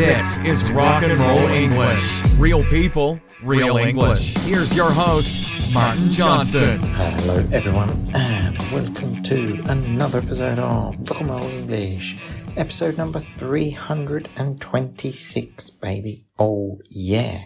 This 0.00 0.38
is 0.38 0.72
Rock 0.72 1.02
and 1.02 1.20
Roll 1.20 1.46
English. 1.48 2.22
Real 2.38 2.64
people, 2.64 3.20
real 3.42 3.76
English. 3.76 4.34
Here's 4.38 4.74
your 4.74 4.90
host, 4.90 5.74
Martin 5.74 6.08
Johnston. 6.08 6.82
Hello, 6.82 7.46
everyone, 7.52 8.10
and 8.14 8.56
welcome 8.72 9.22
to 9.24 9.62
another 9.66 10.20
episode 10.20 10.58
of 10.58 10.96
Rock 11.00 11.20
and 11.20 11.28
Roll 11.28 11.44
English, 11.44 12.16
episode 12.56 12.96
number 12.96 13.20
326, 13.20 15.68
baby. 15.68 16.24
Oh, 16.38 16.80
yeah. 16.88 17.42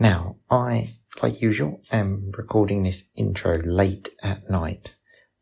Now, 0.00 0.34
I, 0.50 0.96
like 1.22 1.40
usual, 1.40 1.80
am 1.92 2.32
recording 2.36 2.82
this 2.82 3.04
intro 3.14 3.62
late 3.62 4.08
at 4.20 4.50
night 4.50 4.96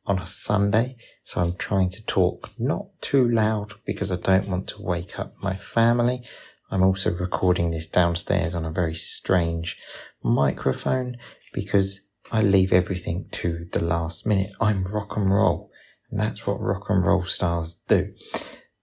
on 0.06 0.18
a 0.18 0.26
Sunday, 0.26 0.96
so 1.24 1.40
I'm 1.40 1.56
trying 1.56 1.90
to 1.90 2.04
talk 2.04 2.50
not 2.58 2.86
too 3.00 3.28
loud 3.28 3.74
because 3.84 4.10
I 4.10 4.16
don't 4.16 4.48
want 4.48 4.68
to 4.68 4.82
wake 4.82 5.18
up 5.18 5.34
my 5.42 5.56
family. 5.56 6.22
I'm 6.70 6.82
also 6.82 7.12
recording 7.12 7.70
this 7.70 7.86
downstairs 7.86 8.54
on 8.54 8.64
a 8.64 8.70
very 8.70 8.94
strange 8.94 9.76
microphone 10.22 11.16
because 11.52 12.00
I 12.30 12.42
leave 12.42 12.72
everything 12.72 13.26
to 13.32 13.66
the 13.72 13.82
last 13.82 14.26
minute. 14.26 14.52
I'm 14.60 14.84
rock 14.84 15.16
and 15.16 15.32
roll, 15.32 15.70
and 16.10 16.18
that's 16.18 16.46
what 16.46 16.60
rock 16.60 16.88
and 16.88 17.04
roll 17.04 17.22
stars 17.22 17.78
do. 17.88 18.12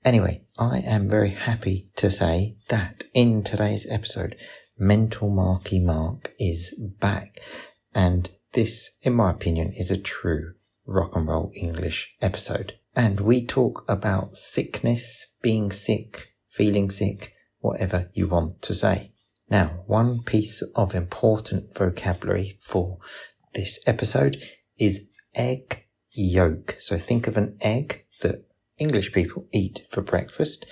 Anyway, 0.06 0.44
I 0.58 0.80
am 0.80 1.10
very 1.10 1.32
happy 1.32 1.90
to 1.96 2.12
say 2.12 2.58
that 2.70 3.06
in 3.14 3.44
today's 3.44 3.88
episode, 3.90 4.36
Mental 4.78 5.30
Marky 5.30 5.80
Mark 5.80 6.34
is 6.40 6.74
back, 7.00 7.40
and 7.94 8.30
this, 8.54 8.92
in 9.02 9.14
my 9.14 9.32
opinion, 9.32 9.72
is 9.72 9.92
a 9.92 9.98
true 9.98 10.54
rock 10.86 11.16
and 11.16 11.28
roll 11.28 11.52
English 11.56 12.16
episode. 12.22 12.74
And 12.96 13.20
we 13.20 13.46
talk 13.46 13.84
about 13.88 14.38
sickness, 14.38 15.34
being 15.42 15.72
sick, 15.72 16.30
feeling 16.50 16.90
sick, 16.90 17.34
whatever 17.60 18.10
you 18.14 18.28
want 18.28 18.62
to 18.64 18.74
say. 18.74 19.12
Now, 19.50 19.84
one 19.88 20.24
piece 20.24 20.62
of 20.76 20.96
important 20.96 21.76
vocabulary 21.76 22.58
for 22.62 22.98
this 23.54 23.80
episode 23.86 24.42
is 24.78 25.06
egg 25.36 25.86
yolk. 26.12 26.76
So 26.80 26.98
think 26.98 27.28
of 27.28 27.38
an 27.38 27.58
egg 27.62 28.06
that 28.22 28.46
English 28.78 29.12
people 29.12 29.48
eat 29.52 29.86
for 29.90 30.02
breakfast. 30.02 30.66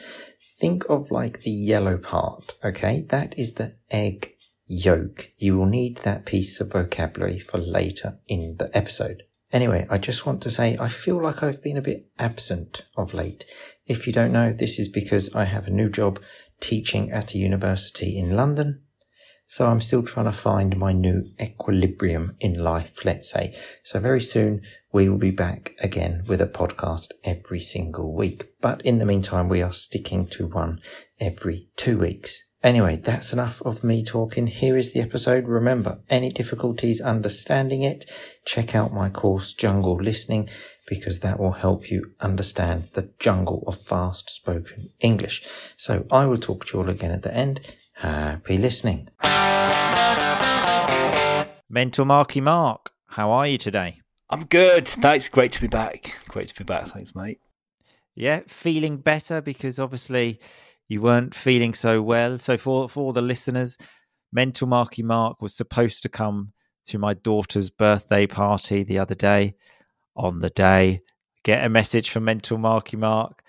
Think 0.60 0.86
of 0.90 1.12
like 1.12 1.42
the 1.42 1.52
yellow 1.52 1.98
part, 1.98 2.56
okay? 2.64 3.02
That 3.10 3.38
is 3.38 3.54
the 3.54 3.78
egg 3.90 4.36
yolk. 4.66 5.30
You 5.38 5.58
will 5.58 5.66
need 5.66 5.98
that 5.98 6.26
piece 6.26 6.60
of 6.62 6.72
vocabulary 6.72 7.40
for 7.40 7.58
later 7.58 8.20
in 8.28 8.58
the 8.58 8.76
episode. 8.76 9.24
Anyway, 9.54 9.86
I 9.90 9.98
just 9.98 10.26
want 10.26 10.42
to 10.44 10.50
say 10.50 10.78
I 10.80 10.88
feel 10.88 11.22
like 11.22 11.44
I've 11.44 11.62
been 11.62 11.78
a 11.78 11.82
bit 11.82 12.08
absent 12.18 12.86
of 12.96 13.14
late. 13.14 13.46
If 13.86 14.08
you 14.08 14.14
don't 14.14 14.32
know, 14.32 14.54
this 14.54 14.80
is 14.80 14.88
because 14.88 15.36
I 15.36 15.46
have 15.46 15.68
a 15.68 15.72
new 15.72 15.90
job 15.90 16.22
teaching 16.62 17.12
at 17.12 17.34
a 17.34 17.38
university 17.38 18.18
in 18.18 18.36
London. 18.36 18.84
So 19.48 19.68
I'm 19.68 19.82
still 19.82 20.04
trying 20.04 20.28
to 20.28 20.32
find 20.32 20.78
my 20.78 20.94
new 20.94 21.26
equilibrium 21.42 22.38
in 22.40 22.64
life, 22.64 23.04
let's 23.04 23.30
say. 23.30 23.54
So 23.84 24.00
very 24.00 24.22
soon 24.22 24.62
we 24.94 25.10
will 25.10 25.18
be 25.18 25.32
back 25.32 25.76
again 25.82 26.24
with 26.26 26.40
a 26.40 26.48
podcast 26.48 27.12
every 27.26 27.60
single 27.60 28.14
week. 28.14 28.54
But 28.62 28.82
in 28.84 29.00
the 29.00 29.06
meantime, 29.06 29.50
we 29.50 29.62
are 29.62 29.74
sticking 29.74 30.28
to 30.28 30.48
one 30.48 30.80
every 31.20 31.68
two 31.76 31.98
weeks. 31.98 32.42
Anyway, 32.64 32.96
that's 32.96 33.34
enough 33.34 33.60
of 33.64 33.84
me 33.84 34.04
talking. 34.04 34.46
Here 34.46 34.78
is 34.78 34.94
the 34.94 35.02
episode. 35.02 35.48
Remember, 35.48 35.98
any 36.12 36.32
difficulties 36.32 37.02
understanding 37.02 37.82
it, 37.82 38.10
check 38.46 38.76
out 38.76 38.94
my 38.94 39.10
course, 39.10 39.54
Jungle 39.54 39.96
Listening, 39.96 40.48
because 40.88 41.22
that 41.22 41.40
will 41.40 41.54
help 41.54 41.90
you 41.90 42.12
understand 42.20 42.90
the 42.94 43.10
jungle 43.18 43.64
of 43.66 43.82
fast 43.82 44.30
spoken 44.30 44.92
English. 45.00 45.44
So 45.76 46.06
I 46.12 46.28
will 46.28 46.38
talk 46.38 46.66
to 46.68 46.78
you 46.78 46.84
all 46.84 46.90
again 46.90 47.10
at 47.10 47.24
the 47.24 47.34
end. 47.34 47.62
Happy 47.96 48.60
listening. 48.60 49.10
Mental 51.68 52.06
Marky 52.06 52.42
Mark, 52.42 52.92
how 53.08 53.32
are 53.32 53.48
you 53.48 53.58
today? 53.58 54.02
I'm 54.30 54.46
good. 54.46 54.88
Thanks. 54.88 55.30
Great 55.30 55.52
to 55.54 55.62
be 55.62 55.68
back. 55.68 56.16
Great 56.28 56.50
to 56.50 56.56
be 56.56 56.64
back. 56.64 56.90
Thanks, 56.90 57.16
mate. 57.16 57.40
Yeah, 58.14 58.42
feeling 58.48 58.98
better 58.98 59.42
because 59.42 59.80
obviously 59.80 60.40
you 60.92 61.02
weren't 61.02 61.34
feeling 61.34 61.74
so 61.74 62.02
well. 62.02 62.38
So 62.38 62.58
for 62.58 62.90
for 62.90 63.14
the 63.14 63.22
listeners, 63.22 63.78
Mental 64.34 64.68
Marky 64.68 65.02
Mark 65.02 65.42
was 65.42 65.56
supposed 65.56 66.04
to 66.04 66.10
come 66.10 66.52
to 66.88 67.00
my 67.00 67.14
daughter's 67.14 67.70
birthday 67.70 68.28
party 68.28 68.84
the 68.84 69.00
other 69.00 69.16
day. 69.16 69.56
On 70.18 70.40
the 70.40 70.50
day, 70.50 71.00
get 71.46 71.66
a 71.66 71.70
message 71.70 72.10
from 72.10 72.26
Mental 72.26 72.58
Marky 72.58 72.98
Mark. 72.98 73.42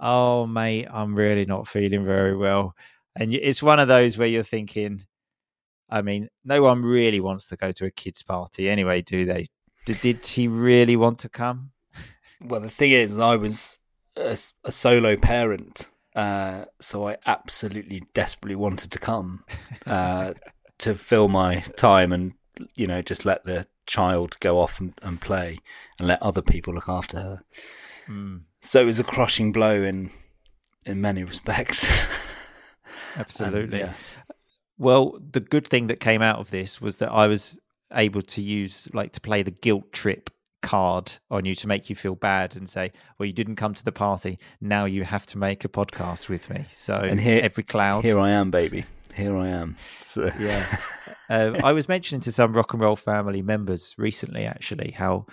Oh, 0.00 0.44
mate, 0.44 0.88
I'm 0.90 1.14
really 1.14 1.46
not 1.46 1.68
feeling 1.68 2.04
very 2.04 2.36
well. 2.36 2.74
And 3.14 3.32
it's 3.32 3.62
one 3.62 3.78
of 3.78 3.86
those 3.86 4.18
where 4.18 4.26
you're 4.26 4.42
thinking, 4.42 5.04
I 5.88 6.02
mean, 6.02 6.28
no 6.44 6.62
one 6.62 6.82
really 6.82 7.20
wants 7.20 7.46
to 7.50 7.56
go 7.56 7.70
to 7.70 7.84
a 7.84 7.92
kids' 7.92 8.24
party 8.24 8.68
anyway, 8.68 9.02
do 9.02 9.24
they? 9.24 9.46
Did, 9.86 10.00
did 10.00 10.26
he 10.26 10.48
really 10.48 10.96
want 10.96 11.20
to 11.20 11.28
come? 11.28 11.70
Well, 12.40 12.60
the 12.60 12.68
thing 12.68 12.90
is, 12.90 13.20
I 13.20 13.36
was 13.36 13.78
a, 14.16 14.36
a 14.64 14.72
solo 14.72 15.16
parent 15.16 15.90
uh, 16.18 16.64
so 16.80 17.06
I 17.08 17.16
absolutely 17.26 18.02
desperately 18.12 18.56
wanted 18.56 18.90
to 18.90 18.98
come 18.98 19.44
uh, 19.86 20.34
to 20.78 20.96
fill 20.96 21.28
my 21.28 21.60
time 21.76 22.12
and 22.12 22.32
you 22.74 22.88
know 22.88 23.02
just 23.02 23.24
let 23.24 23.44
the 23.44 23.68
child 23.86 24.36
go 24.40 24.58
off 24.58 24.80
and, 24.80 24.94
and 25.00 25.20
play 25.20 25.60
and 25.96 26.08
let 26.08 26.20
other 26.20 26.42
people 26.42 26.74
look 26.74 26.88
after 26.88 27.20
her. 27.20 27.42
Mm. 28.08 28.40
So 28.60 28.80
it 28.80 28.84
was 28.84 28.98
a 28.98 29.04
crushing 29.04 29.52
blow 29.52 29.84
in 29.84 30.10
in 30.84 31.00
many 31.00 31.22
respects. 31.22 31.88
Absolutely. 33.16 33.82
And, 33.82 33.90
yeah. 33.90 33.94
Well, 34.76 35.20
the 35.20 35.40
good 35.40 35.68
thing 35.68 35.86
that 35.86 36.00
came 36.00 36.20
out 36.20 36.40
of 36.40 36.50
this 36.50 36.80
was 36.80 36.96
that 36.96 37.12
I 37.12 37.28
was 37.28 37.56
able 37.92 38.22
to 38.22 38.42
use 38.42 38.88
like 38.92 39.12
to 39.12 39.20
play 39.20 39.44
the 39.44 39.52
guilt 39.52 39.92
trip 39.92 40.30
card 40.62 41.12
on 41.30 41.44
you 41.44 41.54
to 41.54 41.68
make 41.68 41.88
you 41.88 41.96
feel 41.96 42.14
bad 42.14 42.56
and 42.56 42.68
say, 42.68 42.92
"Well, 43.18 43.26
you 43.26 43.32
didn't 43.32 43.56
come 43.56 43.74
to 43.74 43.84
the 43.84 43.92
party. 43.92 44.38
Now 44.60 44.84
you 44.84 45.04
have 45.04 45.26
to 45.26 45.38
make 45.38 45.64
a 45.64 45.68
podcast 45.68 46.28
with 46.28 46.50
me." 46.50 46.66
So 46.70 46.94
and 46.94 47.20
here, 47.20 47.40
every 47.42 47.64
cloud, 47.64 48.04
here 48.04 48.18
I 48.18 48.30
am, 48.30 48.50
baby. 48.50 48.84
Here 49.14 49.36
I 49.36 49.48
am. 49.48 49.76
So. 50.04 50.30
Yeah, 50.38 50.76
uh, 51.28 51.60
I 51.62 51.72
was 51.72 51.88
mentioning 51.88 52.20
to 52.22 52.32
some 52.32 52.52
rock 52.52 52.72
and 52.72 52.82
roll 52.82 52.96
family 52.96 53.42
members 53.42 53.94
recently, 53.98 54.44
actually, 54.46 54.92
how 54.92 55.26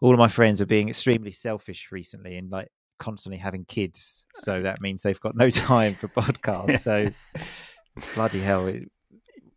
all 0.00 0.12
of 0.12 0.18
my 0.18 0.28
friends 0.28 0.60
are 0.60 0.66
being 0.66 0.88
extremely 0.88 1.30
selfish 1.30 1.90
recently 1.90 2.36
and 2.36 2.50
like 2.50 2.68
constantly 2.98 3.38
having 3.38 3.64
kids. 3.64 4.26
So 4.34 4.62
that 4.62 4.80
means 4.80 5.02
they've 5.02 5.20
got 5.20 5.34
no 5.34 5.50
time 5.70 5.94
for 5.94 6.08
podcasts. 6.08 6.80
So 6.80 7.10
bloody 8.14 8.40
hell. 8.40 8.70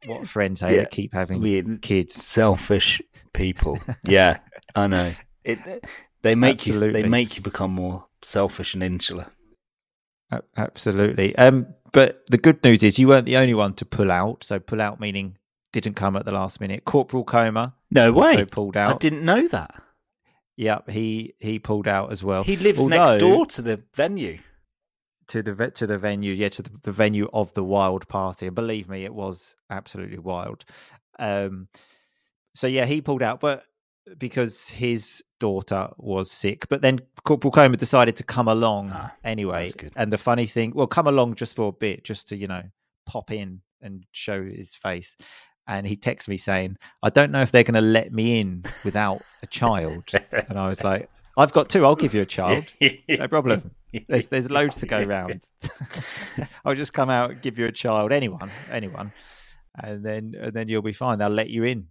what 0.06 0.28
friends 0.28 0.62
hey 0.62 0.78
yeah. 0.78 0.86
keep 0.86 1.14
having 1.14 1.42
Weird, 1.42 1.82
kids? 1.82 2.16
Selfish 2.16 3.02
people. 3.34 3.80
Yeah, 4.06 4.38
I 4.78 4.88
know. 4.88 5.14
It, 5.44 5.86
they 6.24 6.36
make 6.36 6.68
Absolutely. 6.68 6.88
you 7.00 7.04
they 7.04 7.08
make 7.08 7.38
you 7.38 7.42
become 7.42 7.72
more 7.72 8.06
selfish 8.22 8.74
and 8.74 8.84
insular. 8.84 9.28
Absolutely. 10.58 11.34
Um, 11.38 11.68
but 11.94 12.26
the 12.30 12.38
good 12.38 12.62
news 12.66 12.84
is 12.84 13.00
you 13.00 13.08
weren't 13.08 13.26
the 13.26 13.38
only 13.38 13.54
one 13.54 13.76
to 13.76 13.86
pull 13.86 14.12
out. 14.12 14.44
So 14.44 14.60
pull 14.60 14.82
out 14.82 15.00
meaning 15.00 15.38
didn't 15.72 15.96
come 15.96 16.16
at 16.18 16.26
the 16.26 16.32
last 16.32 16.60
minute. 16.60 16.86
Corporal 16.86 17.24
Coma. 17.24 17.76
No 17.92 18.12
way. 18.12 18.44
pulled 18.46 18.76
out. 18.76 18.96
I 18.96 18.98
didn't 18.98 19.24
know 19.24 19.48
that. 19.48 19.82
Yep, 20.58 20.90
he 20.90 21.36
he 21.40 21.60
pulled 21.60 21.88
out 21.88 22.12
as 22.12 22.24
well. 22.24 22.44
He 22.44 22.58
lives 22.58 22.80
Although, 22.80 23.06
next 23.06 23.20
door 23.20 23.46
to 23.46 23.62
the 23.62 23.84
venue. 23.94 24.40
To 25.28 25.44
the 25.44 25.72
to 25.72 25.86
the 25.86 25.98
venue, 25.98 26.34
yeah, 26.34 26.50
to 26.50 26.62
the, 26.62 26.72
the 26.84 26.92
venue 26.92 27.30
of 27.32 27.54
the 27.54 27.64
wild 27.64 28.08
party. 28.08 28.48
And 28.48 28.56
believe 28.56 28.90
me, 28.90 29.06
it 29.06 29.14
was 29.14 29.56
absolutely 29.70 30.18
wild. 30.18 30.66
Um, 31.20 31.68
so 32.56 32.66
yeah, 32.66 32.86
he 32.86 33.02
pulled 33.02 33.22
out, 33.22 33.40
but 33.40 33.64
because 34.18 34.70
his 34.70 35.24
daughter 35.40 35.90
was 35.98 36.32
sick. 36.32 36.68
But 36.70 36.82
then 36.82 37.00
Corporal 37.24 37.52
Coma 37.52 37.78
decided 37.78 38.16
to 38.18 38.24
come 38.24 38.48
along 38.48 38.92
ah, 38.94 39.12
anyway. 39.24 39.72
And 39.96 40.12
the 40.12 40.18
funny 40.18 40.46
thing, 40.46 40.74
well, 40.76 40.88
come 40.88 41.08
along 41.08 41.36
just 41.36 41.56
for 41.56 41.70
a 41.70 41.72
bit, 41.72 42.04
just 42.04 42.28
to, 42.30 42.36
you 42.36 42.48
know, 42.48 42.64
pop 43.06 43.32
in 43.32 43.62
and 43.82 44.06
show 44.12 44.44
his 44.44 44.74
face. 44.76 45.16
And 45.68 45.86
he 45.86 45.98
texts 45.98 46.30
me 46.30 46.38
saying, 46.38 46.78
I 47.04 47.10
don't 47.10 47.32
know 47.32 47.42
if 47.42 47.52
they're 47.52 47.64
going 47.64 47.74
to 47.76 47.82
let 47.82 48.14
me 48.14 48.40
in 48.40 48.64
without 48.86 49.22
a 49.44 49.48
child. 49.48 50.06
and 50.32 50.58
I 50.58 50.70
was 50.70 50.84
like, 50.84 51.10
I've 51.38 51.54
got 51.54 51.70
two. 51.70 51.86
I'll 51.86 51.96
give 51.96 52.14
you 52.16 52.22
a 52.22 52.26
child. 52.26 52.66
No 53.08 53.28
problem. 53.28 53.72
There's 54.08 54.28
there's 54.28 54.50
loads 54.50 54.78
to 54.78 54.88
go 54.88 55.02
around. 55.02 55.48
I'll 56.66 56.76
just 56.76 56.94
come 56.94 57.10
out 57.10 57.32
and 57.32 57.42
give 57.42 57.60
you 57.60 57.66
a 57.66 57.72
child. 57.72 58.12
Anyone, 58.12 58.50
anyone, 58.72 59.14
and 59.76 60.04
then 60.04 60.34
and 60.40 60.52
then 60.52 60.68
you'll 60.68 60.82
be 60.82 60.94
fine. 60.94 61.20
They'll 61.20 61.30
let 61.30 61.50
you 61.50 61.64
in. 61.64 61.88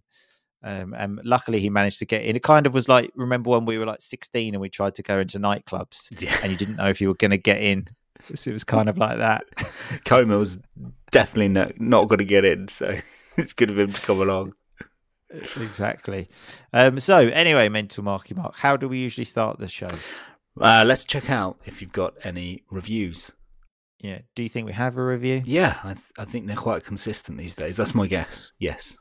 Um, 0.67 0.95
and 0.95 1.21
luckily, 1.23 1.61
he 1.61 1.71
managed 1.71 2.01
to 2.01 2.07
get 2.07 2.23
in. 2.23 2.35
It 2.35 2.43
kind 2.43 2.67
of 2.67 2.75
was 2.75 2.89
like 2.89 3.13
remember 3.15 3.51
when 3.51 3.67
we 3.67 3.79
were 3.79 3.87
like 3.87 4.01
16 4.01 4.53
and 4.53 4.61
we 4.61 4.69
tried 4.69 4.97
to 4.97 5.03
go 5.03 5.21
into 5.21 5.39
nightclubs 5.39 6.21
yeah. 6.21 6.37
and 6.43 6.51
you 6.51 6.59
didn't 6.59 6.75
know 6.75 6.89
if 6.89 7.01
you 7.01 7.07
were 7.07 7.15
going 7.15 7.31
to 7.31 7.39
get 7.39 7.63
in. 7.63 7.87
So 8.35 8.51
it 8.51 8.53
was 8.53 8.65
kind 8.65 8.89
of 8.89 8.99
like 8.99 9.19
that. 9.19 9.45
Coma 10.05 10.37
was 10.37 10.59
definitely 11.13 11.49
no, 11.51 11.71
not 11.79 12.09
going 12.09 12.19
to 12.19 12.25
get 12.25 12.45
in, 12.45 12.67
so 12.67 12.99
it's 13.37 13.53
good 13.53 13.71
of 13.71 13.79
him 13.79 13.93
to 13.93 14.01
come 14.01 14.21
along. 14.21 14.55
Exactly. 15.31 16.27
Um, 16.73 16.99
so 16.99 17.19
anyway, 17.19 17.69
mental 17.69 18.03
marky 18.03 18.35
mark. 18.35 18.57
How 18.57 18.77
do 18.77 18.89
we 18.89 18.99
usually 18.99 19.25
start 19.25 19.61
the 19.61 19.69
show? 19.69 19.91
Uh, 20.61 20.83
let's 20.85 21.05
check 21.05 21.31
out 21.31 21.61
if 21.65 21.81
you've 21.81 21.93
got 21.93 22.15
any 22.25 22.65
reviews. 22.73 23.31
Yeah. 24.01 24.21
Do 24.35 24.43
you 24.43 24.49
think 24.49 24.67
we 24.67 24.73
have 24.73 24.97
a 24.97 25.05
review? 25.05 25.43
Yeah, 25.45 25.79
I, 25.85 25.95
th- 25.95 26.13
I 26.19 26.25
think 26.25 26.49
they're 26.49 26.57
quite 26.57 26.85
consistent 26.85 27.39
these 27.39 27.55
days. 27.55 27.77
That's 27.77 27.95
my 27.95 28.09
guess. 28.09 28.53
Yes. 28.59 28.99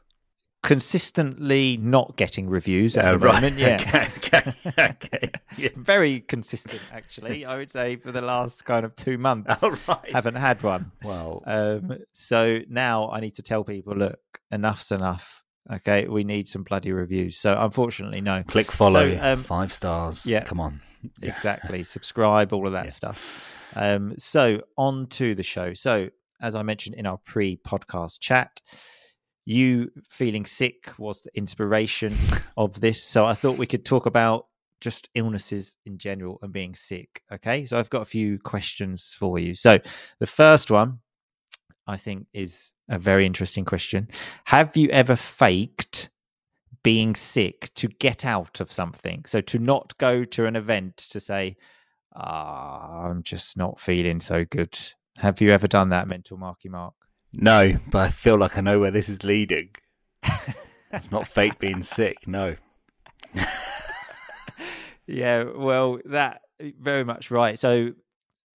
Consistently 0.65 1.77
not 1.77 2.15
getting 2.15 2.49
reviews 2.49 2.97
at 2.97 3.05
Oh, 3.05 3.17
the 3.17 3.25
right. 3.25 3.35
moment. 3.35 3.57
Yeah. 3.57 3.77
Okay. 4.17 4.53
Okay. 4.67 4.83
okay. 4.91 5.31
Yeah. 5.57 5.69
Very 5.75 6.19
consistent, 6.21 6.81
actually. 6.91 7.45
I 7.45 7.55
would 7.57 7.69
say 7.71 7.95
for 7.95 8.11
the 8.11 8.21
last 8.21 8.65
kind 8.65 8.85
of 8.85 8.95
two 8.95 9.17
months, 9.17 9.63
All 9.63 9.71
right. 9.87 10.11
haven't 10.11 10.35
had 10.35 10.61
one. 10.63 10.91
well, 11.03 11.41
Um, 11.45 11.97
so 12.11 12.59
now 12.69 13.09
I 13.11 13.19
need 13.19 13.35
to 13.35 13.41
tell 13.43 13.63
people, 13.63 13.95
look, 13.95 14.19
enough's 14.51 14.91
enough. 14.91 15.43
Okay, 15.71 16.07
we 16.07 16.23
need 16.23 16.47
some 16.47 16.63
bloody 16.63 16.91
reviews. 16.91 17.37
So 17.37 17.55
unfortunately, 17.57 18.21
no. 18.21 18.43
click 18.43 18.71
follow. 18.71 19.15
so, 19.15 19.19
um, 19.21 19.43
five 19.43 19.71
stars. 19.73 20.25
yeah. 20.25 20.43
Come 20.43 20.59
on. 20.59 20.81
Yeah. 21.21 21.31
exactly 21.33 21.83
subscribe 21.83 22.51
all 22.51 22.65
of 22.65 22.73
that 22.73 22.85
Yeah. 22.85 22.89
stuff 22.89 23.61
um 23.75 24.15
so 24.17 24.61
on 24.75 25.05
to 25.07 25.35
the 25.35 25.43
show 25.43 25.75
so 25.75 26.09
as 26.41 26.55
i 26.55 26.63
mentioned 26.63 26.95
in 26.95 27.05
our 27.05 27.19
pre-podcast 27.25 28.19
chat 28.21 28.59
you 29.45 29.89
feeling 30.09 30.45
sick 30.45 30.91
was 30.97 31.23
the 31.23 31.37
inspiration 31.37 32.13
of 32.57 32.79
this 32.81 33.03
so 33.03 33.25
i 33.25 33.33
thought 33.33 33.57
we 33.57 33.67
could 33.67 33.85
talk 33.85 34.05
about 34.05 34.47
just 34.81 35.09
illnesses 35.15 35.77
in 35.85 35.97
general 35.97 36.37
and 36.41 36.51
being 36.51 36.75
sick 36.75 37.21
okay 37.31 37.65
so 37.65 37.77
i've 37.77 37.89
got 37.89 38.01
a 38.01 38.05
few 38.05 38.37
questions 38.39 39.15
for 39.17 39.39
you 39.39 39.55
so 39.55 39.79
the 40.19 40.27
first 40.27 40.69
one 40.69 40.99
i 41.87 41.95
think 41.95 42.27
is 42.33 42.73
a 42.89 42.99
very 42.99 43.25
interesting 43.25 43.65
question 43.65 44.07
have 44.45 44.75
you 44.75 44.89
ever 44.89 45.15
faked 45.15 46.09
being 46.85 47.15
sick 47.15 47.73
to 47.73 47.87
get 47.87 48.27
out 48.27 48.61
of 48.61 48.71
something. 48.71 49.23
So 49.25 49.41
to 49.41 49.57
not 49.57 49.97
go 49.97 50.23
to 50.23 50.45
an 50.45 50.55
event 50.55 50.97
to 51.09 51.19
say, 51.19 51.57
ah, 52.15 53.05
I'm 53.05 53.23
just 53.23 53.57
not 53.57 53.79
feeling 53.79 54.19
so 54.19 54.45
good. 54.45 54.77
Have 55.17 55.41
you 55.41 55.49
ever 55.49 55.67
done 55.67 55.89
that, 55.89 56.07
mental 56.07 56.37
Marky 56.37 56.69
Mark? 56.69 56.93
No, 57.37 57.75
but 57.89 57.99
I 57.99 58.09
feel 58.09 58.37
like 58.37 58.57
I 58.57 58.61
know 58.61 58.79
where 58.79 58.91
this 58.91 59.09
is 59.09 59.23
leading. 59.23 59.69
It's 60.91 61.11
not 61.11 61.27
fate 61.27 61.59
being 61.59 61.81
sick. 61.83 62.27
No. 62.27 62.55
Yeah, 65.07 65.43
well, 65.55 65.99
that 66.05 66.41
very 66.79 67.03
much 67.03 67.29
right. 67.31 67.57
So 67.59 67.91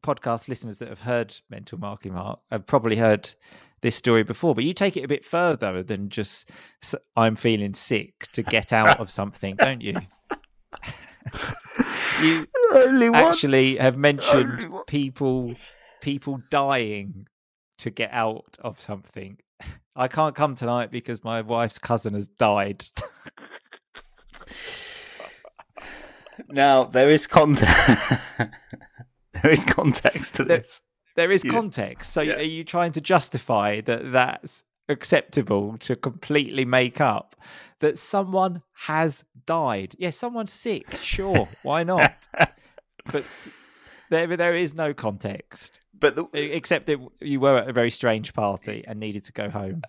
podcast 0.04 0.48
listeners 0.48 0.78
that 0.78 0.88
have 0.88 1.00
heard 1.00 1.34
mental 1.50 1.78
Marky 1.78 2.10
Mark 2.10 2.40
have 2.50 2.66
probably 2.66 2.96
heard 2.96 3.32
this 3.82 3.94
story 3.94 4.22
before, 4.22 4.54
but 4.54 4.64
you 4.64 4.72
take 4.72 4.96
it 4.96 5.04
a 5.04 5.08
bit 5.08 5.24
further 5.24 5.82
than 5.82 6.08
just 6.08 6.50
I'm 7.16 7.36
feeling 7.36 7.74
sick 7.74 8.26
to 8.32 8.42
get 8.42 8.72
out 8.72 8.98
of 8.98 9.10
something, 9.10 9.56
don't 9.56 9.80
you? 9.80 9.96
you 12.22 12.46
Only 12.72 13.08
actually 13.08 13.76
have 13.76 13.96
mentioned 13.96 14.66
people 14.86 15.54
people 16.00 16.40
dying 16.50 17.26
to 17.80 17.90
get 17.90 18.10
out 18.12 18.56
of 18.60 18.80
something. 18.80 19.38
I 19.96 20.08
can't 20.08 20.34
come 20.34 20.54
tonight 20.54 20.90
because 20.90 21.22
my 21.24 21.40
wife's 21.42 21.78
cousin 21.78 22.14
has 22.14 22.26
died. 22.28 22.84
Now 26.48 26.84
there 26.84 27.10
is 27.10 27.26
context. 27.26 27.68
there 28.38 29.50
is 29.50 29.64
context 29.64 30.34
to 30.36 30.44
There- 30.44 30.58
this. 30.58 30.82
there 31.16 31.30
is 31.30 31.44
Yeah. 31.44 31.52
context. 31.52 32.12
So 32.12 32.22
Yeah. 32.22 32.36
are 32.36 32.42
you 32.42 32.64
trying 32.64 32.92
to 32.92 33.00
justify 33.00 33.80
that 33.82 34.10
that's 34.12 34.64
acceptable 34.88 35.76
to 35.78 35.94
completely 35.96 36.64
make 36.64 37.00
up 37.00 37.36
that 37.80 37.98
someone 37.98 38.62
has 38.72 39.24
died? 39.46 39.94
Yes, 39.98 40.16
someone's 40.16 40.52
sick. 40.52 40.90
Sure, 41.02 41.48
why 41.62 41.82
not? 41.84 42.26
But 43.12 43.24
there 44.10 44.26
there 44.36 44.54
is 44.54 44.74
no 44.74 44.92
context 44.92 45.80
But 45.98 46.16
the, 46.16 46.26
except 46.34 46.86
that 46.86 46.98
you 47.20 47.40
were 47.40 47.58
at 47.58 47.68
a 47.68 47.72
very 47.72 47.90
strange 47.90 48.34
party 48.34 48.84
and 48.86 49.00
needed 49.00 49.24
to 49.24 49.32
go 49.32 49.48
home. 49.50 49.82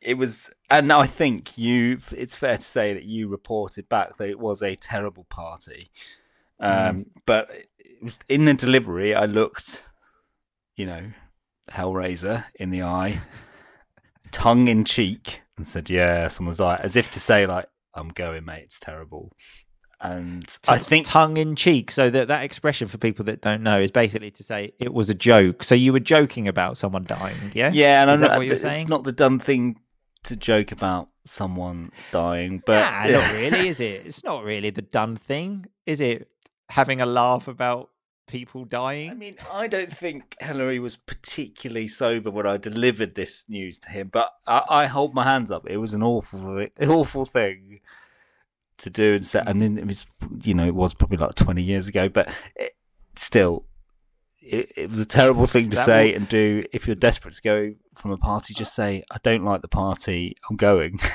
it 0.00 0.14
was, 0.14 0.50
and 0.70 0.92
I 0.92 1.06
think 1.06 1.56
you. 1.58 1.98
It's 2.16 2.36
fair 2.36 2.56
to 2.56 2.62
say 2.62 2.94
that 2.94 3.04
you 3.04 3.28
reported 3.28 3.88
back 3.88 4.16
that 4.16 4.28
it 4.28 4.38
was 4.38 4.62
a 4.62 4.74
terrible 4.76 5.24
party. 5.24 5.90
Um, 6.58 7.06
But 7.26 7.50
in 8.28 8.44
the 8.44 8.54
delivery, 8.54 9.14
I 9.14 9.26
looked, 9.26 9.88
you 10.76 10.86
know, 10.86 11.12
Hellraiser 11.70 12.44
in 12.54 12.70
the 12.70 12.82
eye, 12.82 13.20
tongue 14.32 14.68
in 14.68 14.84
cheek, 14.84 15.42
and 15.56 15.66
said, 15.68 15.90
"Yeah, 15.90 16.28
someone's 16.28 16.60
like," 16.60 16.80
as 16.80 16.96
if 16.96 17.10
to 17.12 17.20
say, 17.20 17.46
like, 17.46 17.66
"I'm 17.94 18.08
going, 18.08 18.44
mate. 18.44 18.64
It's 18.64 18.80
terrible." 18.80 19.32
And 20.02 20.44
I 20.66 20.78
T- 20.78 20.84
think 20.84 21.06
tongue 21.06 21.36
in 21.36 21.56
cheek. 21.56 21.90
So 21.90 22.08
that 22.10 22.28
that 22.28 22.42
expression 22.42 22.88
for 22.88 22.96
people 22.96 23.24
that 23.26 23.42
don't 23.42 23.62
know 23.62 23.78
is 23.78 23.90
basically 23.90 24.30
to 24.32 24.42
say 24.42 24.72
it 24.78 24.94
was 24.94 25.10
a 25.10 25.14
joke. 25.14 25.62
So 25.62 25.74
you 25.74 25.92
were 25.92 26.00
joking 26.00 26.48
about 26.48 26.76
someone 26.78 27.04
dying, 27.04 27.36
yeah? 27.54 27.70
Yeah, 27.72 28.02
and 28.02 28.10
Is 28.10 28.22
I 28.22 28.28
know 28.28 28.38
what 28.38 28.46
you're 28.46 28.56
saying? 28.56 28.80
it's 28.80 28.88
not 28.88 29.04
the 29.04 29.12
done 29.12 29.38
thing 29.38 29.78
to 30.24 30.36
joke 30.36 30.72
about 30.72 31.08
someone 31.24 31.90
dying, 32.12 32.62
but 32.64 32.80
nah, 32.80 33.10
not 33.18 33.32
really, 33.34 33.68
is 33.68 33.80
it? 33.80 34.06
It's 34.06 34.24
not 34.24 34.42
really 34.44 34.70
the 34.70 34.82
done 34.82 35.16
thing, 35.16 35.66
is 35.86 36.00
it? 36.00 36.28
Having 36.70 37.00
a 37.02 37.06
laugh 37.06 37.46
about 37.48 37.90
people 38.26 38.64
dying. 38.64 39.10
I 39.10 39.14
mean, 39.14 39.36
I 39.52 39.66
don't 39.66 39.92
think 39.92 40.36
Hillary 40.40 40.78
was 40.78 40.96
particularly 40.96 41.88
sober 41.88 42.30
when 42.30 42.46
I 42.46 42.56
delivered 42.56 43.14
this 43.16 43.44
news 43.48 43.78
to 43.80 43.90
him, 43.90 44.08
but 44.08 44.30
I, 44.46 44.62
I 44.68 44.86
hold 44.86 45.14
my 45.14 45.24
hands 45.24 45.50
up. 45.50 45.66
It 45.68 45.76
was 45.78 45.92
an 45.94 46.02
awful, 46.02 46.58
an 46.58 46.90
awful 46.90 47.26
thing 47.26 47.80
to 48.80 48.90
do 48.90 49.14
and 49.14 49.24
say. 49.24 49.42
And 49.46 49.60
then 49.62 49.78
it 49.78 49.86
was, 49.86 50.06
you 50.42 50.54
know, 50.54 50.66
it 50.66 50.74
was 50.74 50.92
probably 50.94 51.16
like 51.18 51.34
twenty 51.34 51.62
years 51.62 51.88
ago, 51.88 52.08
but 52.08 52.28
it, 52.56 52.72
still, 53.16 53.64
it, 54.40 54.72
it 54.76 54.90
was 54.90 54.98
a 54.98 55.06
terrible 55.06 55.46
thing 55.46 55.70
to 55.70 55.76
That 55.76 55.86
say 55.86 56.08
will- 56.10 56.16
and 56.16 56.28
do. 56.28 56.64
If 56.72 56.86
you're 56.86 56.96
desperate 56.96 57.34
to 57.34 57.42
go 57.42 57.74
from 57.96 58.10
a 58.10 58.16
party, 58.16 58.54
just 58.54 58.74
say, 58.74 59.04
"I 59.10 59.16
don't 59.22 59.44
like 59.44 59.62
the 59.62 59.68
party. 59.68 60.34
I'm 60.48 60.56
going." 60.56 60.98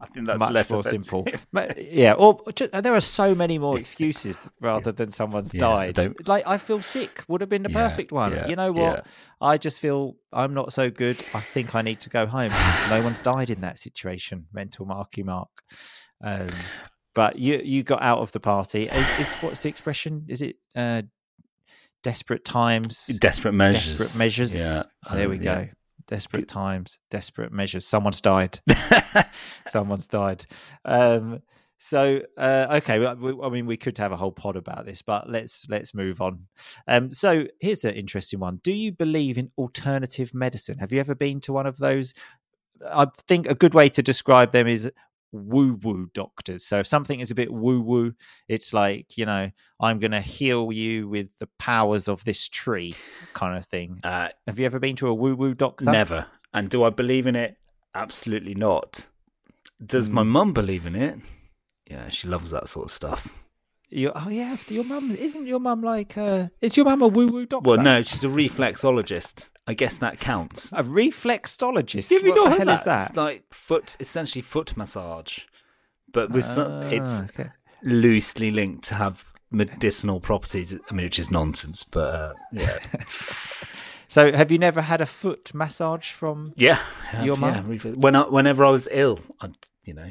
I 0.00 0.06
think 0.08 0.26
that's 0.26 0.40
much 0.40 0.52
less 0.52 0.70
more 0.70 0.80
offensive. 0.80 1.04
simple. 1.04 1.26
Yeah, 1.78 2.12
or 2.14 2.38
just, 2.54 2.72
there 2.72 2.94
are 2.94 3.00
so 3.00 3.34
many 3.34 3.56
more 3.58 3.78
excuses 3.78 4.36
rather 4.60 4.92
than 4.92 5.10
someone's 5.10 5.54
Yeah, 5.54 5.60
died. 5.60 5.94
don't- 5.94 6.28
Like 6.28 6.46
I 6.46 6.58
feel 6.58 6.82
sick 6.82 7.24
would 7.26 7.40
have 7.40 7.48
been 7.48 7.62
the 7.62 7.70
Yeah, 7.70 7.88
perfect 7.88 8.12
one. 8.12 8.32
yeah, 8.32 8.46
you 8.48 8.54
know 8.56 8.70
what? 8.70 8.96
yeah. 8.98 9.00
I 9.40 9.56
just 9.56 9.80
feel 9.80 10.16
I'm 10.30 10.52
not 10.52 10.74
so 10.74 10.90
good. 10.90 11.16
I 11.32 11.40
think 11.40 11.74
I 11.74 11.80
need 11.80 12.00
to 12.00 12.10
go 12.10 12.26
home. 12.26 12.52
no 12.90 13.00
one's 13.02 13.22
died 13.22 13.48
in 13.48 13.62
that 13.62 13.78
situation. 13.78 14.46
Mental 14.52 14.84
marky 14.84 15.22
mark. 15.22 15.48
Um, 16.24 16.48
but 17.14 17.38
you 17.38 17.60
you 17.62 17.82
got 17.82 18.02
out 18.02 18.18
of 18.18 18.32
the 18.32 18.40
party. 18.40 18.88
Is, 18.88 19.20
is 19.20 19.32
what's 19.34 19.62
the 19.62 19.68
expression? 19.68 20.24
Is 20.28 20.42
it 20.42 20.56
uh, 20.74 21.02
desperate 22.02 22.44
times? 22.44 23.06
Desperate 23.20 23.52
measures. 23.52 23.98
Desperate 23.98 24.18
measures. 24.18 24.58
Yeah. 24.58 24.82
There 25.12 25.28
we 25.28 25.36
Um, 25.36 25.42
yeah. 25.42 25.64
go. 25.64 25.68
Desperate 26.06 26.48
times, 26.48 26.98
desperate 27.10 27.50
measures. 27.52 27.86
Someone's 27.86 28.20
died. 28.20 28.60
Someone's 29.68 30.06
died. 30.06 30.44
Um, 30.84 31.40
so 31.78 32.20
uh, 32.36 32.66
okay, 32.82 32.98
we, 32.98 33.34
I 33.42 33.48
mean, 33.48 33.66
we 33.66 33.76
could 33.78 33.96
have 33.98 34.12
a 34.12 34.16
whole 34.16 34.32
pod 34.32 34.56
about 34.56 34.84
this, 34.86 35.02
but 35.02 35.30
let's 35.30 35.64
let's 35.68 35.94
move 35.94 36.20
on. 36.20 36.46
Um, 36.86 37.12
so 37.12 37.46
here's 37.60 37.84
an 37.84 37.94
interesting 37.94 38.38
one. 38.40 38.60
Do 38.62 38.72
you 38.72 38.92
believe 38.92 39.38
in 39.38 39.50
alternative 39.56 40.34
medicine? 40.34 40.78
Have 40.78 40.92
you 40.92 41.00
ever 41.00 41.14
been 41.14 41.40
to 41.42 41.52
one 41.52 41.66
of 41.66 41.78
those? 41.78 42.12
I 42.86 43.06
think 43.26 43.46
a 43.48 43.54
good 43.54 43.72
way 43.74 43.88
to 43.90 44.02
describe 44.02 44.52
them 44.52 44.66
is 44.66 44.90
woo 45.34 45.78
woo 45.82 46.08
doctors. 46.14 46.64
So 46.64 46.78
if 46.78 46.86
something 46.86 47.20
is 47.20 47.30
a 47.30 47.34
bit 47.34 47.52
woo 47.52 47.80
woo, 47.80 48.14
it's 48.48 48.72
like 48.72 49.18
you 49.18 49.26
know, 49.26 49.50
I'm 49.80 49.98
going 49.98 50.12
to 50.12 50.20
heal 50.20 50.72
you 50.72 51.08
with 51.08 51.28
the 51.38 51.48
powers 51.58 52.08
of 52.08 52.24
this 52.24 52.48
tree, 52.48 52.94
kind 53.34 53.58
of 53.58 53.66
thing. 53.66 54.00
Uh, 54.02 54.28
Have 54.46 54.58
you 54.58 54.64
ever 54.66 54.78
been 54.78 54.96
to 54.96 55.08
a 55.08 55.14
woo 55.14 55.34
woo 55.34 55.54
doctor? 55.54 55.86
Never. 55.90 56.26
And 56.52 56.70
do 56.70 56.84
I 56.84 56.90
believe 56.90 57.26
in 57.26 57.36
it? 57.36 57.56
Absolutely 57.94 58.54
not. 58.54 59.06
Does 59.84 60.08
my 60.08 60.22
Mm. 60.22 60.26
mum 60.28 60.52
believe 60.52 60.86
in 60.86 60.94
it? 60.96 61.18
Yeah, 61.90 62.08
she 62.08 62.28
loves 62.28 62.50
that 62.52 62.68
sort 62.68 62.86
of 62.86 62.90
stuff. 62.92 63.43
Your, 63.90 64.12
oh 64.16 64.28
yeah, 64.28 64.56
your 64.68 64.84
mum 64.84 65.12
isn't 65.12 65.46
your 65.46 65.60
mum 65.60 65.82
like? 65.82 66.16
Uh, 66.18 66.48
is 66.60 66.76
your 66.76 66.84
mum 66.86 67.02
a 67.02 67.08
woo 67.08 67.26
woo 67.28 67.46
doctor? 67.46 67.68
Well, 67.70 67.80
no, 67.80 68.02
she's 68.02 68.24
a 68.24 68.28
reflexologist. 68.28 69.50
I 69.66 69.74
guess 69.74 69.98
that 69.98 70.18
counts. 70.20 70.70
a 70.72 70.82
reflexologist. 70.82 72.10
Have 72.10 72.22
you 72.22 72.30
what 72.30 72.36
not 72.36 72.44
the 72.50 72.56
hell 72.56 72.66
that? 72.66 72.78
is 72.80 72.84
that? 72.84 73.08
It's 73.08 73.16
like 73.16 73.44
foot, 73.54 73.96
essentially 74.00 74.42
foot 74.42 74.76
massage, 74.76 75.40
but 76.12 76.30
with 76.30 76.44
some, 76.44 76.82
it's 76.84 77.20
Ah, 77.20 77.24
okay. 77.24 77.50
loosely 77.82 78.50
linked 78.50 78.84
to 78.88 78.94
have 78.94 79.24
medicinal 79.50 80.18
properties. 80.20 80.74
I 80.90 80.94
mean, 80.94 81.06
which 81.06 81.18
is 81.18 81.30
nonsense, 81.30 81.84
but 81.84 82.14
uh, 82.14 82.32
yeah, 82.52 82.78
So, 84.08 84.32
have 84.32 84.52
you 84.52 84.58
never 84.58 84.80
had 84.82 85.00
a 85.00 85.06
foot 85.06 85.52
massage 85.54 86.10
from? 86.10 86.52
yeah. 86.56 86.78
Your 87.22 87.34
yeah, 87.36 87.40
mum? 87.60 87.68
reflex- 87.68 87.96
when 87.96 88.14
I, 88.16 88.22
whenever 88.22 88.64
I 88.64 88.70
was 88.70 88.88
ill, 88.90 89.20
I'd 89.40 89.54
you 89.84 89.94
know, 89.94 90.10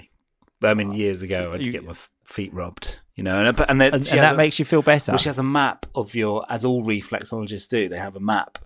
I 0.63 0.73
mean, 0.73 0.91
years 0.93 1.21
ago, 1.21 1.53
I'd 1.53 1.61
You- 1.61 1.71
get 1.71 1.83
my 1.83 1.91
f- 1.91 2.09
feet 2.23 2.53
rubbed. 2.53 2.99
You 3.15 3.23
know, 3.23 3.37
and 3.45 3.47
and, 3.59 3.81
And, 3.81 3.93
and 3.93 4.03
that 4.05 4.33
a- 4.33 4.37
makes 4.37 4.57
you 4.59 4.65
feel 4.65 4.81
better. 4.81 5.11
Well, 5.11 5.19
she 5.19 5.29
has 5.29 5.37
a 5.39 5.43
map 5.43 5.85
of 5.93 6.15
your, 6.15 6.45
as 6.49 6.65
all 6.65 6.83
reflexologists 6.83 7.69
do, 7.69 7.87
they 7.87 7.97
have 7.97 8.15
a 8.15 8.19
map 8.19 8.57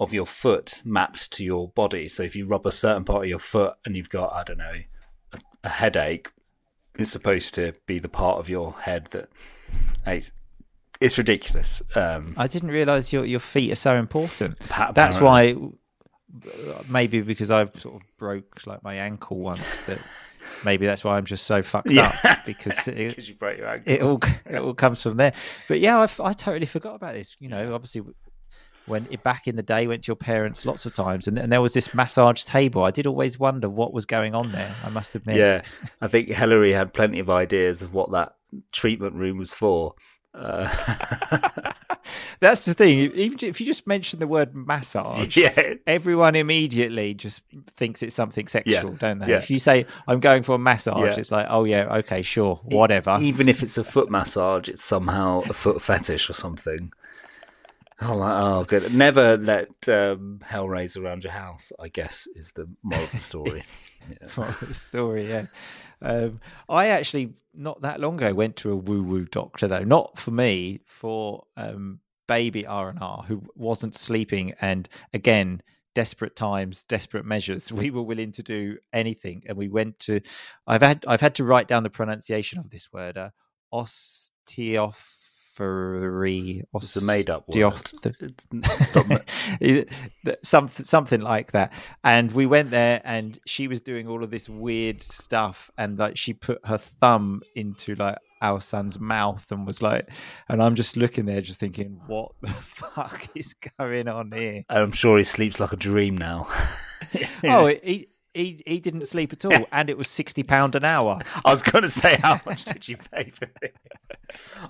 of 0.00 0.12
your 0.14 0.26
foot 0.26 0.80
mapped 0.84 1.30
to 1.32 1.44
your 1.44 1.68
body. 1.68 2.08
So 2.08 2.22
if 2.22 2.34
you 2.36 2.46
rub 2.46 2.66
a 2.66 2.72
certain 2.72 3.04
part 3.04 3.24
of 3.24 3.28
your 3.28 3.38
foot 3.38 3.74
and 3.84 3.96
you've 3.96 4.08
got, 4.10 4.32
I 4.32 4.44
don't 4.44 4.58
know, 4.58 4.74
a, 5.32 5.38
a 5.64 5.68
headache, 5.68 6.30
it's 6.98 7.10
supposed 7.10 7.54
to 7.56 7.74
be 7.86 7.98
the 7.98 8.08
part 8.08 8.38
of 8.38 8.48
your 8.48 8.72
head 8.72 9.06
that 9.10 9.28
aches. 10.06 10.32
it's 11.00 11.18
ridiculous. 11.18 11.82
Um, 11.94 12.32
I 12.38 12.46
didn't 12.46 12.70
realise 12.70 13.12
your 13.12 13.26
your 13.26 13.40
feet 13.40 13.70
are 13.72 13.76
so 13.76 13.94
important. 13.96 14.58
pa- 14.70 14.92
That's 14.92 15.20
why, 15.20 15.54
maybe 16.88 17.20
because 17.20 17.50
I've 17.50 17.78
sort 17.80 17.96
of 17.96 18.02
broke 18.18 18.66
like 18.66 18.82
my 18.82 18.94
ankle 18.94 19.38
once. 19.38 19.80
That 19.82 19.98
maybe 20.64 20.86
that's 20.86 21.04
why 21.04 21.16
I'm 21.16 21.24
just 21.24 21.46
so 21.46 21.62
fucked 21.62 21.90
Yeah. 21.90 22.14
up 22.24 22.44
because 22.44 22.88
it, 22.88 22.96
because 22.96 23.28
you 23.28 23.34
broke 23.34 23.58
your 23.58 23.68
ankle. 23.68 23.92
it 23.92 24.02
all 24.02 24.20
it 24.48 24.56
all 24.56 24.74
comes 24.74 25.02
from 25.02 25.16
there. 25.16 25.32
But 25.68 25.80
yeah, 25.80 25.98
I 26.22 26.32
totally 26.32 26.66
forgot 26.66 26.94
about 26.94 27.14
this. 27.14 27.36
You 27.40 27.48
know, 27.48 27.74
obviously 27.74 28.02
when 28.86 29.04
back 29.24 29.48
in 29.48 29.56
the 29.56 29.62
day, 29.64 29.86
went 29.88 30.04
to 30.04 30.08
your 30.08 30.16
parents 30.16 30.64
lots 30.64 30.86
of 30.86 30.94
times, 30.94 31.26
and, 31.26 31.36
and 31.38 31.50
there 31.50 31.60
was 31.60 31.74
this 31.74 31.92
massage 31.92 32.44
table. 32.44 32.84
I 32.84 32.92
did 32.92 33.06
always 33.06 33.36
wonder 33.38 33.68
what 33.68 33.92
was 33.92 34.06
going 34.06 34.34
on 34.34 34.52
there. 34.52 34.72
I 34.84 34.90
must 34.90 35.14
admit. 35.16 35.36
Yeah, 35.36 35.62
I 36.00 36.06
think 36.06 36.28
Hillary 36.28 36.72
had 36.72 36.92
plenty 36.94 37.18
of 37.18 37.28
ideas 37.28 37.82
of 37.82 37.92
what 37.92 38.12
that 38.12 38.36
treatment 38.72 39.14
room 39.16 39.38
was 39.38 39.52
for. 39.52 39.94
Uh, 40.32 40.68
That's 42.40 42.64
the 42.64 42.74
thing. 42.74 43.12
Even 43.14 43.38
if 43.42 43.60
you 43.60 43.66
just 43.66 43.86
mention 43.86 44.18
the 44.18 44.26
word 44.26 44.54
massage, 44.54 45.36
yeah, 45.44 45.74
everyone 45.86 46.34
immediately 46.36 47.14
just 47.14 47.42
thinks 47.66 48.02
it's 48.02 48.14
something 48.14 48.46
sexual, 48.46 48.92
don't 48.92 49.18
they? 49.18 49.28
yeah. 49.28 49.38
If 49.38 49.50
you 49.50 49.58
say 49.58 49.86
I'm 50.06 50.20
going 50.20 50.42
for 50.42 50.54
a 50.54 50.58
massage, 50.58 51.14
Yeah. 51.14 51.20
it's 51.20 51.32
like, 51.32 51.46
oh 51.50 51.64
yeah, 51.64 51.96
okay, 51.98 52.22
sure, 52.22 52.56
whatever. 52.64 53.16
even 53.20 53.48
if 53.48 53.62
it's 53.62 53.78
a 53.78 53.84
foot 53.84 54.10
massage, 54.10 54.68
it's 54.68 54.84
somehow 54.84 55.42
a 55.48 55.52
foot 55.52 55.80
fetish 55.82 56.28
or 56.30 56.32
something. 56.34 56.92
Oh, 58.02 58.14
like, 58.14 58.38
oh 58.42 58.64
good. 58.64 58.94
Never 58.94 59.38
let 59.38 59.88
um, 59.88 60.40
hell 60.44 60.68
raise 60.68 60.98
around 60.98 61.24
your 61.24 61.32
house. 61.32 61.72
I 61.80 61.88
guess 61.88 62.28
is 62.34 62.52
the 62.52 62.68
moral 62.82 63.04
of 63.04 63.12
the 63.12 63.20
story. 63.20 63.64
Yeah. 64.10 64.28
Moral 64.36 64.50
of 64.52 64.68
the 64.68 64.74
story, 64.74 65.28
yeah. 65.28 65.46
Um, 66.02 66.40
I 66.68 66.88
actually 66.88 67.34
not 67.54 67.82
that 67.82 68.00
long 68.00 68.16
ago 68.16 68.34
went 68.34 68.56
to 68.56 68.72
a 68.72 68.76
woo 68.76 69.02
woo 69.02 69.24
doctor 69.24 69.66
though, 69.68 69.84
not 69.84 70.18
for 70.18 70.30
me, 70.30 70.80
for 70.84 71.44
um, 71.56 72.00
baby 72.28 72.66
R 72.66 72.88
and 72.90 72.98
R 73.00 73.24
who 73.26 73.42
wasn't 73.54 73.94
sleeping, 73.94 74.54
and 74.60 74.88
again, 75.12 75.62
desperate 75.94 76.36
times, 76.36 76.84
desperate 76.84 77.24
measures. 77.24 77.72
We 77.72 77.90
were 77.90 78.02
willing 78.02 78.32
to 78.32 78.42
do 78.42 78.78
anything, 78.92 79.44
and 79.48 79.56
we 79.56 79.68
went 79.68 79.98
to. 80.00 80.20
I've 80.66 80.82
had 80.82 81.04
I've 81.08 81.20
had 81.20 81.34
to 81.36 81.44
write 81.44 81.68
down 81.68 81.82
the 81.82 81.90
pronunciation 81.90 82.58
of 82.58 82.70
this 82.70 82.92
word, 82.92 83.16
uh, 83.16 83.30
osteophory. 85.58 86.62
It's 86.74 86.96
a 88.96 89.02
word. 89.02 89.24
Is 89.60 89.76
it- 89.78 89.88
th- 90.24 90.38
something 90.42 90.84
something 90.84 91.20
like 91.20 91.52
that 91.52 91.72
and 92.04 92.32
we 92.32 92.46
went 92.46 92.70
there 92.70 93.00
and 93.04 93.38
she 93.46 93.68
was 93.68 93.80
doing 93.80 94.08
all 94.08 94.22
of 94.24 94.30
this 94.30 94.48
weird 94.48 95.02
stuff 95.02 95.70
and 95.78 95.98
like 95.98 96.16
she 96.16 96.32
put 96.32 96.58
her 96.66 96.78
thumb 96.78 97.42
into 97.54 97.94
like 97.94 98.18
our 98.42 98.60
son's 98.60 98.98
mouth 99.00 99.50
and 99.50 99.66
was 99.66 99.82
like 99.82 100.08
and 100.48 100.62
i'm 100.62 100.74
just 100.74 100.96
looking 100.96 101.24
there 101.26 101.40
just 101.40 101.60
thinking 101.60 101.98
what 102.06 102.32
the 102.42 102.48
fuck 102.48 103.26
is 103.34 103.54
going 103.78 104.08
on 104.08 104.30
here 104.32 104.62
I'm 104.68 104.92
sure 104.92 105.16
he 105.16 105.24
sleeps 105.24 105.58
like 105.60 105.72
a 105.72 105.76
dream 105.76 106.16
now. 106.18 106.48
oh 107.44 107.66
he 107.66 108.08
he, 108.36 108.62
he 108.66 108.80
didn't 108.80 109.06
sleep 109.06 109.32
at 109.32 109.44
all 109.44 109.66
and 109.72 109.88
it 109.88 109.96
was 109.96 110.08
60 110.08 110.42
pound 110.42 110.74
an 110.74 110.84
hour. 110.84 111.18
I 111.44 111.50
was 111.50 111.62
going 111.62 111.82
to 111.82 111.88
say, 111.88 112.16
how 112.16 112.40
much 112.44 112.64
did 112.64 112.86
you 112.86 112.96
pay 112.96 113.30
for 113.30 113.48
this? 113.60 114.20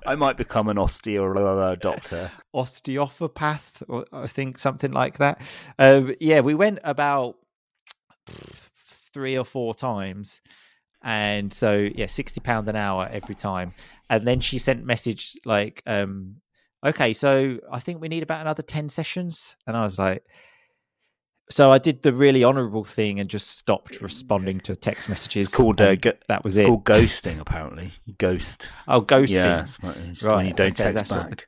I 0.07 0.15
might 0.15 0.37
become 0.37 0.69
an 0.69 0.77
osteo 0.77 1.79
doctor. 1.81 2.31
osteopath 2.55 3.83
or 3.89 4.05
i 4.13 4.27
think 4.27 4.59
something 4.59 4.93
like 4.93 5.19
that. 5.19 5.41
Um, 5.79 6.15
yeah 6.21 6.41
we 6.41 6.55
went 6.55 6.79
about 6.85 7.37
three 9.13 9.37
or 9.37 9.45
four 9.45 9.75
times 9.75 10.43
and 11.03 11.53
so 11.53 11.89
yeah 11.95 12.07
60 12.07 12.41
pound 12.41 12.69
an 12.69 12.77
hour 12.77 13.09
every 13.11 13.35
time. 13.35 13.73
And 14.09 14.23
then 14.23 14.41
she 14.41 14.59
sent 14.59 14.85
message 14.85 15.37
like 15.45 15.83
um 15.87 16.37
okay 16.85 17.13
so 17.13 17.59
i 17.73 17.81
think 17.81 18.01
we 18.01 18.09
need 18.09 18.23
about 18.23 18.43
another 18.43 18.63
10 18.63 18.89
sessions. 18.89 19.57
And 19.67 19.77
i 19.77 19.83
was 19.83 19.99
like 19.99 20.25
so 21.49 21.71
i 21.73 21.79
did 21.79 22.03
the 22.03 22.13
really 22.13 22.43
honorable 22.43 22.85
thing 22.85 23.21
and 23.21 23.29
just 23.31 23.49
stopped 23.57 24.01
responding 24.01 24.59
to 24.61 24.75
text 24.75 25.09
messages 25.09 25.47
It's 25.47 25.55
called 25.57 25.81
uh, 25.81 25.95
go- 25.97 26.13
that 26.29 26.45
was 26.45 26.57
it's 26.59 26.67
it 26.67 26.67
called 26.71 26.85
ghosting. 26.85 27.39
Apparently, 27.41 27.91
ghost. 28.19 28.71
oh 28.89 29.01
ghosting 29.03 29.37
Yeah, 29.45 29.61
it's 29.63 29.81
when 29.83 29.93
when 29.95 30.13
Right, 30.27 30.47
you 30.47 30.53
don't 30.55 30.77
okay, 30.79 30.93
text 30.93 31.13
back. 31.13 31.47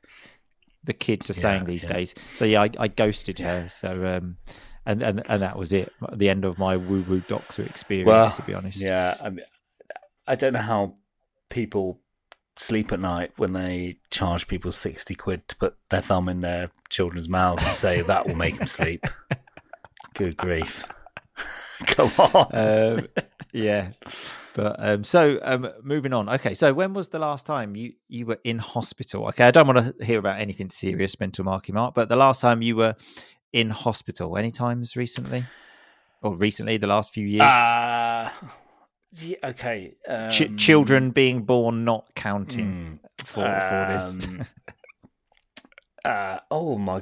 the 0.85 0.93
kids 0.93 1.29
are 1.29 1.33
Yeah, 1.33 1.41
saying 1.41 1.65
these 1.65 1.83
yeah. 1.83 1.93
days. 1.93 2.15
So 2.35 2.45
yeah, 2.45 2.61
I, 2.63 2.69
I 2.79 2.87
ghosted 2.87 3.39
her. 3.39 3.67
So 3.67 3.89
um, 4.17 4.37
and 4.85 5.01
and 5.03 5.21
and 5.29 5.41
that 5.41 5.57
was 5.57 5.73
it. 5.73 5.91
The 6.15 6.29
end 6.29 6.45
of 6.45 6.57
my 6.57 6.77
woo 6.77 7.01
woo 7.01 7.19
doctor 7.21 7.63
experience. 7.63 8.07
Well, 8.07 8.27
to 8.29 8.41
be 8.43 8.53
honest, 8.53 8.83
Yeah, 8.83 9.15
I, 9.21 9.29
mean, 9.29 9.45
I 10.25 10.35
don't 10.35 10.53
know 10.53 10.59
how 10.61 10.95
people 11.49 11.99
sleep 12.57 12.91
at 12.91 12.99
night 12.99 13.31
when 13.37 13.53
they 13.53 13.97
charge 14.09 14.47
people 14.47 14.71
sixty 14.71 15.15
quid 15.15 15.47
to 15.49 15.55
put 15.57 15.75
their 15.89 16.01
thumb 16.01 16.29
in 16.29 16.39
their 16.39 16.69
children's 16.89 17.27
mouths 17.29 17.65
and 17.65 17.75
say 17.75 18.01
that 18.01 18.27
will 18.27 18.35
make 18.35 18.57
them 18.57 18.67
sleep. 18.67 19.05
Good 20.13 20.37
grief! 20.37 20.85
Come 21.87 22.11
on. 22.19 22.47
um, 22.53 23.07
yeah. 23.53 23.91
But 24.53 24.75
um, 24.79 25.03
so 25.03 25.39
um, 25.41 25.69
moving 25.83 26.13
on. 26.13 26.27
Okay, 26.29 26.53
so 26.53 26.73
when 26.73 26.93
was 26.93 27.09
the 27.09 27.19
last 27.19 27.45
time 27.45 27.75
you 27.75 27.93
you 28.07 28.25
were 28.25 28.39
in 28.43 28.59
hospital? 28.59 29.27
Okay, 29.27 29.45
I 29.45 29.51
don't 29.51 29.67
want 29.67 29.97
to 29.97 30.05
hear 30.05 30.19
about 30.19 30.39
anything 30.39 30.69
serious, 30.69 31.19
mental 31.19 31.45
marky 31.45 31.71
mark. 31.71 31.93
But 31.93 32.09
the 32.09 32.15
last 32.15 32.41
time 32.41 32.61
you 32.61 32.75
were 32.75 32.95
in 33.53 33.69
hospital, 33.69 34.37
any 34.37 34.51
times 34.51 34.95
recently, 34.95 35.45
or 36.21 36.35
recently, 36.35 36.77
the 36.77 36.87
last 36.87 37.13
few 37.13 37.25
years? 37.25 37.43
Uh, 37.43 38.29
yeah, 39.11 39.37
okay. 39.43 39.95
Ch- 40.31 40.41
um, 40.41 40.57
children 40.57 41.11
being 41.11 41.43
born 41.43 41.85
not 41.85 42.07
counting 42.15 42.99
hmm, 42.99 43.23
for 43.23 43.59
for 43.61 43.85
this. 43.87 44.17
um, 44.25 44.45
uh, 46.05 46.39
oh 46.51 46.77
my! 46.77 47.01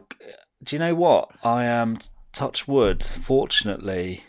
Do 0.63 0.75
you 0.75 0.79
know 0.79 0.95
what? 0.95 1.31
I 1.43 1.65
am 1.65 1.97
touch 2.37 2.67
wood. 2.67 3.03
Fortunately, 3.03 4.23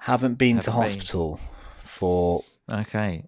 haven't 0.00 0.34
been 0.34 0.60
to 0.60 0.70
Haven't 0.70 0.86
been. 0.86 0.96
hospital 0.98 1.40
for. 1.78 2.44
okay. 2.72 3.24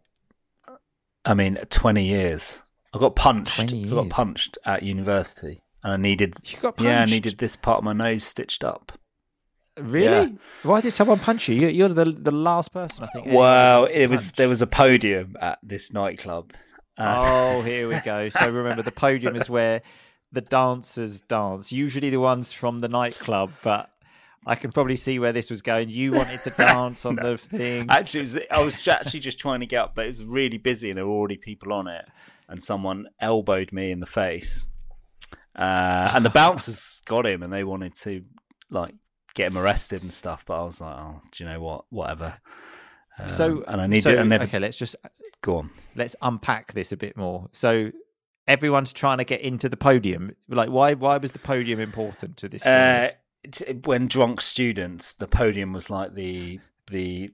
I 1.25 1.35
mean, 1.35 1.57
twenty 1.71 2.05
years. 2.05 2.63
I 2.95 2.99
got 2.99 3.15
punched. 3.17 3.73
I 3.73 3.83
got 3.85 4.09
punched 4.11 4.59
at 4.65 4.83
university, 4.83 5.63
and 5.83 5.93
I 5.93 5.97
needed. 5.97 6.35
You 6.45 6.59
got 6.59 6.77
punched. 6.77 6.87
Yeah, 6.89 7.03
I 7.03 7.05
needed 7.07 7.39
this 7.39 7.57
part 7.57 7.79
of 7.79 7.85
my 7.85 7.93
nose 7.93 8.25
stitched 8.25 8.65
up. 8.65 8.93
Really? 9.79 10.37
Why 10.65 10.81
did 10.83 10.91
someone 10.93 11.19
punch 11.19 11.49
you? 11.49 11.55
You- 11.55 11.69
You're 11.69 11.89
the 11.89 12.05
the 12.07 12.31
last 12.33 12.73
person 12.73 13.05
I 13.05 13.07
think. 13.07 13.29
Well, 13.29 13.87
it 13.87 14.09
was 14.09 14.27
punch. 14.27 14.37
there 14.37 14.49
was 14.49 14.61
a 14.63 14.67
podium 14.67 15.37
at 15.41 15.59
this 15.63 15.93
nightclub. 15.93 16.53
Uh, 16.99 17.15
Oh, 17.17 17.63
here 17.63 17.89
we 17.89 17.99
go. 18.01 18.29
So 18.29 18.51
remember, 18.51 18.83
the 18.83 18.93
podium 18.93 19.35
is 19.37 19.49
where 19.57 19.81
the 20.33 20.41
dancers 20.41 21.21
dance. 21.21 21.73
Usually 21.73 22.11
the 22.11 22.21
ones 22.21 22.53
from 22.53 22.79
the 22.81 22.89
nightclub, 22.89 23.53
but 23.63 23.91
I 24.47 24.55
can 24.55 24.73
probably 24.73 24.97
see 24.97 25.19
where 25.19 25.33
this 25.33 25.51
was 25.51 25.63
going. 25.63 25.91
You 25.91 26.13
wanted 26.13 26.41
to 26.43 26.51
dance 26.57 27.05
on 27.05 27.17
the 27.17 27.37
thing. 27.37 27.87
Actually, 27.91 28.23
was, 28.23 28.39
I 28.51 28.65
was 28.65 28.89
actually 28.89 29.21
just 29.21 29.39
trying 29.39 29.61
to 29.61 29.67
get 29.67 29.83
up, 29.83 29.95
but 29.95 30.07
it 30.07 30.09
was 30.09 30.25
really 30.25 30.59
busy 30.59 30.91
and 30.91 30.97
there 30.97 31.07
were 31.07 31.13
already 31.13 31.37
people 31.37 31.73
on 31.73 31.87
it. 31.87 32.05
And 32.49 32.63
someone 32.63 33.07
elbowed 33.21 33.73
me 33.73 33.93
in 33.93 34.01
the 34.01 34.07
face. 34.07 34.69
Uh, 35.55 36.11
and 36.15 36.25
the 36.25 36.31
bouncers 36.35 37.03
got 37.05 37.27
him 37.27 37.43
and 37.43 37.53
they 37.53 37.65
wanted 37.65 37.95
to 37.97 38.25
like 38.71 38.95
get 39.35 39.53
him 39.53 39.59
arrested 39.59 40.03
and 40.03 40.13
stuff. 40.13 40.45
But 40.47 40.61
I 40.61 40.63
was 40.63 40.81
like, 40.81 40.97
oh, 40.97 41.23
do 41.31 41.45
you 41.45 41.51
know 41.51 41.61
what? 41.61 41.85
Whatever. 41.91 42.35
Um, 43.19 43.29
so 43.29 43.63
and 43.69 43.81
I 43.81 43.87
need 43.87 44.03
so, 44.03 44.15
to. 44.15 44.21
I 44.21 44.23
never 44.25 44.45
okay. 44.45 44.59
Let's 44.59 44.77
just 44.77 44.97
go 45.43 45.59
on. 45.59 45.71
let's 45.95 46.17
unpack 46.23 46.73
this 46.73 46.93
a 46.93 46.97
bit 46.97 47.17
more. 47.17 47.49
So 47.53 47.93
everyone's 48.53 48.93
trying 48.93 49.19
to 49.19 49.25
get 49.25 49.41
into 49.41 49.69
the 49.69 49.77
podium. 49.77 50.37
Like, 50.49 50.69
why? 50.69 50.95
Why 50.95 51.17
was 51.17 51.33
the 51.33 51.39
podium 51.39 51.81
important 51.81 52.37
to 52.39 52.49
this? 52.49 52.65
Uh, 52.67 53.13
when 53.85 54.07
drunk 54.07 54.41
students, 54.41 55.15
the 55.15 55.27
podium 55.27 55.73
was 55.73 55.91
like 55.91 56.15
the 56.15 56.61
the 56.91 57.31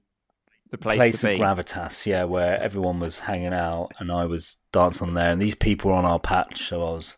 the 0.71 0.77
place, 0.77 0.97
place, 0.97 1.23
of 1.23 1.29
be. 1.29 1.39
gravitas, 1.39 2.05
yeah, 2.05 2.23
where 2.23 2.59
everyone 2.61 2.99
was 2.99 3.19
hanging 3.19 3.53
out 3.53 3.91
and 3.99 4.11
I 4.11 4.25
was 4.25 4.57
dancing 4.71 5.09
on 5.09 5.13
there, 5.13 5.31
and 5.31 5.41
these 5.41 5.55
people 5.55 5.91
were 5.91 5.97
on 5.97 6.05
our 6.05 6.19
patch, 6.19 6.61
so 6.63 6.81
I 6.81 6.91
was, 6.91 7.17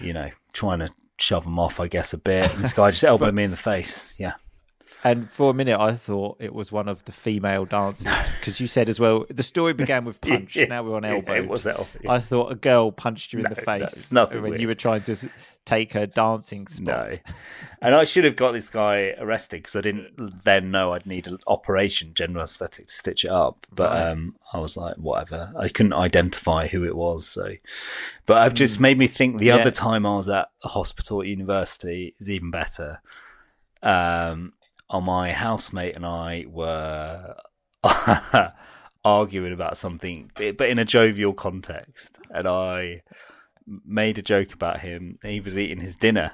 you 0.00 0.12
know, 0.12 0.30
trying 0.52 0.78
to 0.80 0.88
shove 1.18 1.44
them 1.44 1.58
off, 1.58 1.80
I 1.80 1.88
guess, 1.88 2.12
a 2.12 2.18
bit. 2.18 2.52
And 2.54 2.64
this 2.64 2.72
guy 2.72 2.90
just 2.90 3.04
elbowed 3.12 3.34
me 3.34 3.44
in 3.44 3.50
the 3.50 3.56
face. 3.56 4.12
Yeah, 4.16 4.34
And 5.04 5.30
for 5.30 5.50
a 5.50 5.54
minute, 5.54 5.78
I 5.78 5.94
thought 5.94 6.38
it 6.40 6.52
was 6.52 6.72
one 6.72 6.88
of 6.88 7.04
the 7.04 7.12
female 7.12 7.64
dancers 7.64 8.12
because 8.40 8.58
you 8.60 8.66
said 8.66 8.88
as 8.88 8.98
well. 8.98 9.26
The 9.30 9.44
story 9.44 9.72
began 9.72 10.04
with 10.04 10.20
punch. 10.22 10.56
Yeah, 10.56 10.66
now 10.66 10.82
we're 10.82 10.96
on 10.96 11.04
yeah, 11.04 11.14
elbow. 11.14 11.34
it 11.34 11.48
was 11.48 11.66
elbow, 11.68 11.86
yeah. 12.02 12.12
I 12.12 12.18
thought 12.20 12.50
a 12.50 12.56
girl 12.56 12.90
punched 12.90 13.32
you 13.32 13.38
in 13.38 13.44
No, 13.44 13.50
the 13.50 13.60
no, 13.60 13.64
face 13.64 13.92
it's 13.96 14.12
nothing 14.12 14.42
when 14.42 14.50
weird. 14.50 14.60
you 14.60 14.66
were 14.66 14.72
trying 14.74 15.02
to 15.02 15.30
take 15.64 15.92
her 15.92 16.06
dancing 16.06 16.66
no. 16.80 17.12
spot. 17.12 17.20
And 17.80 17.94
I 17.94 18.02
should 18.02 18.24
have 18.24 18.34
got 18.34 18.50
this 18.50 18.70
guy 18.70 19.14
arrested 19.20 19.58
because 19.58 19.76
I 19.76 19.82
didn't 19.82 20.42
then 20.42 20.72
know 20.72 20.94
I'd 20.94 21.06
need 21.06 21.28
an 21.28 21.38
operation, 21.46 22.10
general 22.12 22.42
aesthetic, 22.42 22.88
to 22.88 22.92
stitch 22.92 23.24
it 23.24 23.30
up. 23.30 23.66
But 23.72 23.92
Right. 23.92 24.10
um, 24.10 24.34
I 24.52 24.58
was 24.58 24.76
like, 24.76 24.96
whatever. 24.96 25.52
I 25.56 25.68
couldn't 25.68 25.92
identify 25.92 26.66
who 26.66 26.84
it 26.84 26.96
was. 26.96 27.28
So, 27.28 27.52
but 28.26 28.38
I've 28.38 28.54
just 28.54 28.80
made 28.80 28.98
me 28.98 29.06
think 29.06 29.38
the 29.38 29.44
Yeah. 29.46 29.58
other 29.58 29.70
time 29.70 30.04
I 30.06 30.16
was 30.16 30.28
at 30.28 30.48
a 30.64 30.68
hospital 30.68 31.20
at 31.20 31.28
university 31.28 32.16
is 32.18 32.28
even 32.28 32.50
better. 32.50 33.00
Um, 33.80 34.54
on 34.90 35.04
my 35.04 35.32
housemate 35.32 35.96
and 35.96 36.06
I 36.06 36.46
were 36.48 37.36
arguing 39.04 39.52
about 39.52 39.76
something, 39.76 40.30
but 40.34 40.60
in 40.62 40.78
a 40.78 40.84
jovial 40.84 41.32
context, 41.32 42.18
and 42.30 42.46
I 42.46 43.02
made 43.84 44.18
a 44.18 44.22
joke 44.22 44.52
about 44.52 44.80
him. 44.80 45.18
He 45.22 45.40
was 45.40 45.58
eating 45.58 45.80
his 45.80 45.96
dinner, 45.96 46.32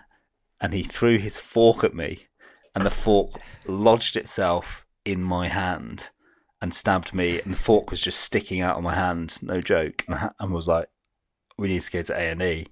and 0.60 0.72
he 0.72 0.82
threw 0.82 1.18
his 1.18 1.38
fork 1.38 1.84
at 1.84 1.94
me, 1.94 2.26
and 2.74 2.84
the 2.84 2.90
fork 2.90 3.40
lodged 3.66 4.16
itself 4.16 4.86
in 5.04 5.22
my 5.22 5.48
hand 5.48 6.10
and 6.60 6.72
stabbed 6.72 7.12
me, 7.12 7.40
and 7.40 7.52
the 7.52 7.58
fork 7.58 7.90
was 7.90 8.00
just 8.00 8.20
sticking 8.20 8.60
out 8.60 8.76
of 8.76 8.82
my 8.82 8.94
hand. 8.94 9.38
No 9.42 9.60
joke, 9.60 10.04
and 10.08 10.30
I, 10.40 10.44
was 10.46 10.68
like, 10.68 10.88
"We 11.58 11.68
need 11.68 11.82
to 11.82 11.92
go 11.92 12.02
to 12.02 12.14
A 12.14 12.30
and 12.30 12.42
E." 12.42 12.66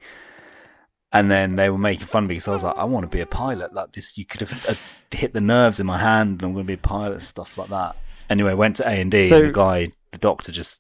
And 1.13 1.31
then 1.31 1.57
they 1.57 1.69
were 1.69 1.77
making 1.79 2.07
fun 2.07 2.25
of 2.25 2.29
me 2.31 2.37
because 2.37 2.49
I 2.49 2.53
was 2.53 2.63
like, 2.65 2.77
"I 2.79 2.85
want 2.85 3.03
to 3.05 3.09
be 3.15 3.21
a 3.21 3.27
pilot." 3.27 3.75
Like 3.75 3.93
this, 3.93 4.17
you 4.17 4.25
could 4.25 4.41
have 4.41 4.67
uh, 4.67 4.75
hit 5.11 5.35
the 5.35 5.41
nerves 5.43 5.79
in 5.79 5.87
my 5.87 5.99
hand, 5.99 6.31
and 6.31 6.43
I'm 6.43 6.53
going 6.55 6.65
to 6.65 6.69
be 6.69 6.73
a 6.75 6.79
pilot, 6.79 7.23
stuff 7.23 7.59
like 7.59 7.69
that. 7.69 7.97
Anyway, 8.31 8.55
went 8.55 8.77
to 8.77 8.89
A 8.89 8.93
and 8.93 9.11
D. 9.11 9.23
So- 9.23 9.43
The 9.43 9.53
guy, 9.53 9.93
the 10.13 10.19
doctor, 10.19 10.53
just 10.53 10.79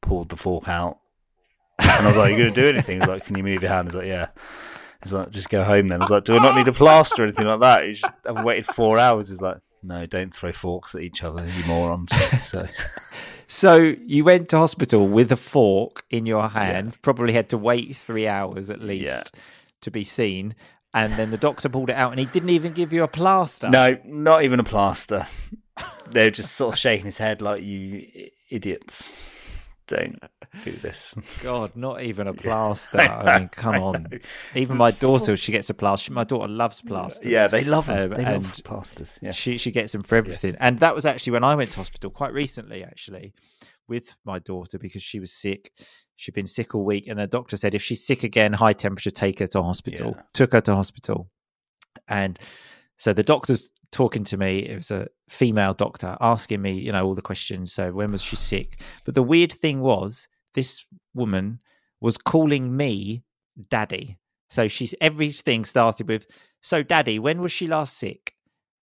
pulled 0.00 0.30
the 0.30 0.36
fork 0.36 0.68
out, 0.68 0.98
and 1.78 1.90
I 1.90 2.06
was 2.08 2.16
like, 2.16 2.32
"You 2.32 2.38
going 2.38 2.54
to 2.54 2.62
do 2.62 2.68
anything?" 2.68 2.98
He's 3.00 3.08
like, 3.08 3.24
"Can 3.26 3.36
you 3.36 3.42
move 3.44 3.60
your 3.62 3.70
hand?" 3.70 3.88
He's 3.88 3.94
like, 3.94 4.06
"Yeah." 4.06 4.28
He's 5.02 5.12
like, 5.12 5.30
"Just 5.30 5.50
go 5.50 5.64
home 5.64 5.88
then." 5.88 6.00
I 6.00 6.04
was 6.04 6.10
like, 6.10 6.24
"Do 6.24 6.36
I 6.36 6.42
not 6.42 6.56
need 6.56 6.68
a 6.68 6.72
plaster 6.72 7.22
or 7.22 7.26
anything 7.26 7.46
like 7.46 7.60
that?" 7.60 7.84
He's 7.84 8.00
just, 8.00 8.14
I've 8.26 8.44
waited 8.44 8.66
four 8.66 8.98
hours. 8.98 9.28
He's 9.28 9.42
like, 9.42 9.58
"No, 9.82 10.06
don't 10.06 10.34
throw 10.34 10.52
forks 10.52 10.94
at 10.94 11.02
each 11.02 11.22
other, 11.22 11.46
you 11.46 11.64
morons." 11.66 12.12
So 12.42 12.66
So 13.52 13.96
you 14.06 14.22
went 14.22 14.48
to 14.50 14.58
hospital 14.58 15.08
with 15.08 15.32
a 15.32 15.36
fork 15.36 16.04
in 16.08 16.24
your 16.24 16.48
hand, 16.48 16.96
probably 17.02 17.32
had 17.32 17.48
to 17.48 17.58
wait 17.58 17.96
three 17.96 18.28
hours 18.28 18.70
at 18.70 18.80
least 18.80 19.06
Yeah. 19.10 19.22
to 19.80 19.90
be 19.90 20.04
seen. 20.04 20.54
And 20.94 21.12
then 21.14 21.32
the 21.32 21.36
doctor 21.36 21.68
pulled 21.68 21.90
it 21.90 21.96
out 21.96 22.12
and 22.12 22.20
he 22.20 22.26
didn't 22.26 22.50
even 22.50 22.72
give 22.72 22.92
you 22.92 23.02
a 23.02 23.08
plaster. 23.08 23.68
no, 23.68 23.98
not 24.04 24.44
even 24.44 24.60
a 24.60 24.64
plaster. 24.64 25.26
They're 26.10 26.30
just 26.30 26.52
sort 26.52 26.74
of 26.74 26.78
shaking 26.78 27.06
his 27.06 27.18
head 27.18 27.42
like 27.42 27.60
you 27.62 28.06
idiots. 28.50 29.34
Don't 29.90 30.18
do 30.64 30.70
this. 30.72 31.14
God, 31.42 31.74
not 31.74 32.02
even 32.02 32.28
a 32.28 32.32
plaster. 32.32 33.00
I 33.00 33.40
mean, 33.40 33.48
come 33.48 33.74
on. 33.76 34.20
Even 34.54 34.76
my 34.76 34.92
daughter, 34.92 35.36
she 35.36 35.50
gets 35.50 35.68
a 35.68 35.74
plaster. 35.74 36.12
My 36.12 36.22
daughter 36.22 36.46
loves 36.46 36.80
plasters. 36.80 37.30
Yeah, 37.30 37.48
they 37.48 37.64
love 37.64 37.86
them. 37.86 38.04
Um, 38.04 38.10
they 38.10 38.24
love 38.24 38.44
and 38.44 38.64
plasters. 38.64 39.18
Yeah. 39.20 39.32
She 39.32 39.58
she 39.58 39.72
gets 39.72 39.92
them 39.92 40.02
for 40.02 40.14
everything. 40.14 40.56
And 40.60 40.78
that 40.78 40.94
was 40.94 41.06
actually 41.06 41.32
when 41.32 41.44
I 41.44 41.56
went 41.56 41.72
to 41.72 41.78
hospital 41.78 42.10
quite 42.10 42.32
recently, 42.32 42.84
actually, 42.84 43.34
with 43.88 44.14
my 44.24 44.38
daughter 44.38 44.78
because 44.78 45.02
she 45.02 45.18
was 45.18 45.32
sick. 45.32 45.72
She'd 46.14 46.34
been 46.34 46.46
sick 46.46 46.74
all 46.74 46.84
week, 46.84 47.08
and 47.08 47.18
the 47.18 47.26
doctor 47.26 47.56
said 47.56 47.74
if 47.74 47.82
she's 47.82 48.06
sick 48.06 48.22
again, 48.22 48.52
high 48.52 48.74
temperature, 48.74 49.10
take 49.10 49.40
her 49.40 49.48
to 49.48 49.62
hospital. 49.62 50.14
Yeah. 50.16 50.22
Took 50.34 50.52
her 50.52 50.60
to 50.60 50.74
hospital, 50.76 51.30
and 52.06 52.38
so 53.00 53.14
the 53.14 53.22
doctor's 53.22 53.72
talking 53.92 54.24
to 54.24 54.36
me. 54.36 54.58
It 54.58 54.76
was 54.76 54.90
a 54.90 55.08
female 55.30 55.72
doctor 55.72 56.18
asking 56.20 56.60
me, 56.60 56.72
you 56.72 56.92
know, 56.92 57.06
all 57.06 57.14
the 57.14 57.22
questions. 57.22 57.72
So 57.72 57.92
when 57.92 58.12
was 58.12 58.20
she 58.20 58.36
sick? 58.36 58.82
But 59.06 59.14
the 59.14 59.22
weird 59.22 59.50
thing 59.50 59.80
was, 59.80 60.28
this 60.52 60.84
woman 61.14 61.60
was 62.02 62.18
calling 62.18 62.76
me 62.76 63.24
daddy. 63.70 64.18
So 64.50 64.68
she's 64.68 64.94
everything 65.00 65.64
started 65.64 66.08
with, 66.08 66.26
so 66.60 66.82
daddy, 66.82 67.18
when 67.18 67.40
was 67.40 67.52
she 67.52 67.66
last 67.66 67.96
sick? 67.96 68.34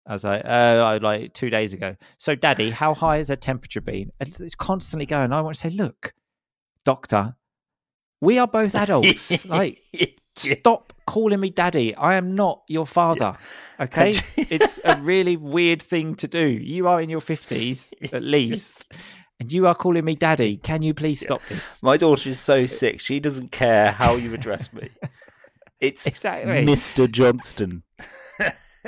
I 0.06 0.12
was 0.12 0.26
like, 0.26 0.42
uh, 0.44 1.00
like 1.02 1.34
two 1.34 1.50
days 1.50 1.72
ago. 1.72 1.96
So, 2.18 2.36
Daddy, 2.36 2.70
how 2.70 2.94
high 2.94 3.18
has 3.18 3.30
her 3.30 3.36
temperature 3.38 3.82
been? 3.82 4.12
And 4.20 4.28
it's 4.42 4.56
constantly 4.56 5.06
going. 5.06 5.32
I 5.32 5.40
want 5.40 5.56
to 5.56 5.62
say, 5.62 5.70
look, 5.70 6.14
Doctor, 6.84 7.36
we 8.20 8.40
are 8.40 8.48
both 8.48 8.74
adults. 8.74 9.46
like, 9.46 9.80
stop 10.36 10.92
calling 11.06 11.40
me 11.40 11.50
Daddy. 11.52 11.94
I 11.96 12.16
am 12.16 12.36
not 12.36 12.64
your 12.68 12.88
father. 12.88 13.38
Okay, 13.82 14.14
it's 14.38 14.80
a 14.86 14.98
really 15.02 15.38
weird 15.38 15.82
thing 15.82 16.16
to 16.16 16.28
do. 16.28 16.46
You 16.46 16.88
are 16.88 17.02
in 17.02 17.10
your 17.10 17.22
fifties 17.22 17.94
at 18.14 18.22
least, 18.38 18.92
and 19.40 19.52
you 19.52 19.66
are 19.66 19.74
calling 19.76 20.06
me 20.06 20.16
Daddy. 20.16 20.58
Can 20.58 20.84
you 20.84 20.94
please 20.94 21.20
stop 21.20 21.42
this? 21.50 21.82
My 21.82 21.98
daughter 21.98 22.30
is 22.30 22.40
so 22.40 22.66
sick. 22.68 23.00
She 23.00 23.20
doesn't 23.20 23.52
care 23.52 23.92
how 23.92 24.16
you 24.16 24.34
address 24.34 24.72
me. 24.74 24.90
It's 25.80 26.06
Exactly. 26.06 26.64
Mr. 26.64 27.10
Johnston. 27.10 27.82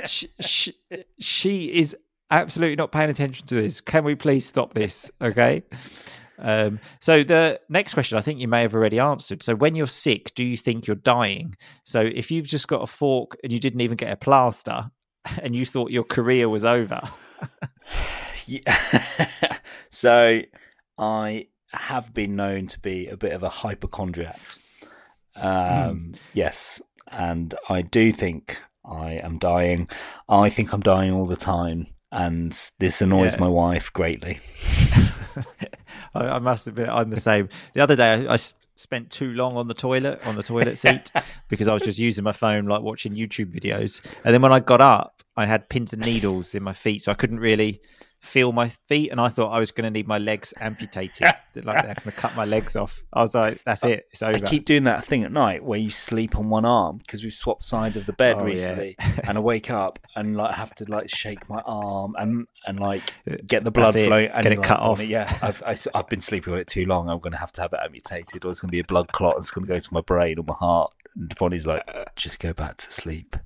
she, 0.06 0.28
she, 0.38 0.76
she 1.18 1.64
is 1.74 1.96
absolutely 2.30 2.76
not 2.76 2.92
paying 2.92 3.10
attention 3.10 3.48
to 3.48 3.56
this. 3.56 3.80
Can 3.80 4.04
we 4.04 4.14
please 4.14 4.46
stop 4.46 4.74
this? 4.74 5.10
Okay. 5.20 5.64
Um, 6.38 6.80
so 7.00 7.22
the 7.22 7.60
next 7.68 7.94
question, 7.94 8.18
I 8.18 8.20
think 8.20 8.40
you 8.40 8.48
may 8.48 8.62
have 8.62 8.74
already 8.74 8.98
answered. 8.98 9.42
So 9.42 9.54
when 9.54 9.74
you're 9.74 9.86
sick, 9.86 10.34
do 10.34 10.42
you 10.44 10.56
think 10.56 10.86
you're 10.86 10.96
dying? 10.96 11.54
So 11.84 12.00
if 12.00 12.30
you've 12.30 12.46
just 12.46 12.68
got 12.68 12.82
a 12.82 12.86
fork 12.86 13.36
and 13.42 13.52
you 13.52 13.60
didn't 13.60 13.80
even 13.80 13.96
get 13.96 14.10
a 14.12 14.16
plaster, 14.16 14.90
and 15.42 15.54
you 15.54 15.64
thought 15.64 15.90
your 15.90 16.04
career 16.04 16.48
was 16.48 16.64
over, 16.64 17.00
Yeah. 18.46 19.58
so 19.90 20.40
I 20.98 21.46
have 21.72 22.12
been 22.12 22.36
known 22.36 22.66
to 22.68 22.80
be 22.80 23.06
a 23.08 23.16
bit 23.16 23.32
of 23.32 23.42
a 23.42 23.48
hypochondriac. 23.48 24.38
Um, 25.36 26.12
Yes, 26.34 26.80
and 27.10 27.54
I 27.68 27.82
do 27.82 28.12
think 28.12 28.60
I 28.84 29.12
am 29.14 29.38
dying. 29.38 29.88
I 30.28 30.50
think 30.50 30.72
I'm 30.72 30.80
dying 30.80 31.12
all 31.12 31.26
the 31.26 31.36
time, 31.36 31.86
and 32.12 32.52
this 32.78 33.00
annoys 33.00 33.34
Yeah. 33.34 33.40
my 33.40 33.48
wife 33.48 33.92
greatly. 33.92 34.40
I, 36.14 36.36
I 36.36 36.38
must 36.38 36.66
admit 36.66 36.88
I'm 36.88 37.10
the 37.10 37.20
same. 37.20 37.48
The 37.74 37.80
other 37.80 37.96
day, 37.96 38.26
I 38.28 38.36
spent 38.76 39.10
too 39.10 39.32
long 39.32 39.56
on 39.56 39.68
the 39.68 39.74
toilet 39.74 40.26
on 40.26 40.34
the 40.34 40.42
toilet 40.42 40.78
seat 40.78 41.12
because 41.48 41.68
I 41.68 41.74
was 41.74 41.82
just 41.82 41.98
using 41.98 42.24
my 42.24 42.32
phone, 42.32 42.66
like 42.66 42.82
watching 42.82 43.14
YouTube 43.14 43.54
videos. 43.54 44.04
And 44.24 44.34
then 44.34 44.42
when 44.42 44.52
I 44.52 44.60
got 44.60 44.80
up, 44.80 45.22
I 45.36 45.46
had 45.46 45.68
pins 45.68 45.92
and 45.92 46.02
needles 46.02 46.54
in 46.54 46.62
my 46.62 46.72
feet, 46.72 47.02
so 47.02 47.12
I 47.12 47.14
couldn't 47.14 47.40
really 47.40 47.80
feel 48.24 48.52
my 48.52 48.68
feet. 48.88 49.10
And 49.10 49.20
I 49.20 49.28
thought 49.28 49.50
I 49.50 49.58
was 49.58 49.70
going 49.70 49.84
to 49.84 49.90
need 49.90 50.08
my 50.08 50.18
legs 50.18 50.54
amputated, 50.60 51.22
like 51.22 51.82
they're 51.82 51.94
going 51.94 51.94
to 51.94 52.12
cut 52.12 52.34
my 52.34 52.44
legs 52.44 52.74
off. 52.76 53.04
I 53.12 53.22
was 53.22 53.34
like, 53.34 53.62
"That's 53.64 53.84
it, 53.84 54.06
it's 54.10 54.22
over." 54.22 54.36
I 54.36 54.40
keep 54.40 54.64
doing 54.64 54.84
that 54.84 55.04
thing 55.04 55.24
at 55.24 55.32
night 55.32 55.62
where 55.62 55.78
you 55.78 55.90
sleep 55.90 56.36
on 56.36 56.48
one 56.48 56.64
arm 56.64 56.98
because 56.98 57.22
we've 57.22 57.32
swapped 57.32 57.62
sides 57.62 57.96
of 57.96 58.06
the 58.06 58.12
bed 58.12 58.36
Oh, 58.36 58.46
yeah. 58.46 58.52
recently, 58.52 58.96
and 59.24 59.38
I 59.38 59.40
wake 59.40 59.70
up 59.70 59.98
and 60.16 60.36
like 60.36 60.54
have 60.54 60.74
to 60.76 60.84
like 60.90 61.08
shake 61.08 61.48
my 61.48 61.60
arm 61.64 62.14
and 62.18 62.46
and 62.66 62.80
like 62.80 63.02
uh, 63.30 63.36
get 63.46 63.64
the 63.64 63.70
blood 63.70 63.92
flowing 63.92 64.30
and 64.30 64.42
Get 64.42 64.52
it 64.52 64.58
like, 64.58 64.66
cut 64.66 64.80
off. 64.80 65.04
Yeah, 65.04 65.30
I've 65.42 65.62
I, 65.62 65.70
have 65.70 65.88
i 65.94 65.98
have 65.98 66.08
been 66.08 66.20
sleeping 66.20 66.52
on 66.52 66.58
it 66.58 66.66
too 66.66 66.86
long. 66.86 67.08
I'm 67.08 67.18
going 67.20 67.32
to 67.32 67.38
have 67.38 67.52
to 67.52 67.60
have 67.60 67.72
it 67.72 67.80
amputated, 67.82 68.44
or 68.44 68.50
it's 68.50 68.60
going 68.60 68.68
to 68.68 68.72
be 68.72 68.80
a 68.80 68.84
blood 68.84 69.08
clot. 69.12 69.34
And 69.34 69.42
it's 69.42 69.50
going 69.50 69.66
to 69.66 69.72
go 69.72 69.78
to 69.78 69.94
my 69.94 70.00
brain 70.00 70.38
or 70.38 70.44
my 70.44 70.54
heart. 70.54 70.92
And 71.14 71.34
Bonnie's 71.36 71.66
like, 71.66 71.82
just 72.16 72.38
go 72.40 72.52
back 72.52 72.78
to 72.78 72.92
sleep. 72.92 73.36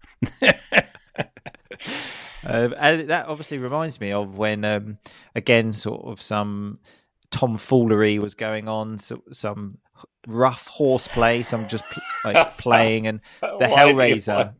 Um, 2.44 2.74
and 2.78 3.08
that 3.10 3.26
obviously 3.26 3.58
reminds 3.58 4.00
me 4.00 4.12
of 4.12 4.38
when, 4.38 4.64
um, 4.64 4.98
again, 5.34 5.72
sort 5.72 6.06
of 6.06 6.22
some 6.22 6.78
tomfoolery 7.30 8.18
was 8.18 8.34
going 8.34 8.68
on, 8.68 8.98
so, 8.98 9.22
some 9.32 9.78
rough 10.26 10.66
horseplay, 10.68 11.42
some 11.42 11.68
just 11.68 11.84
pl- 11.90 12.02
like 12.24 12.58
playing, 12.58 13.06
and 13.06 13.20
the 13.40 13.48
Why 13.50 13.58
do 13.58 13.88
you 13.88 13.94
Hellraiser 13.94 14.54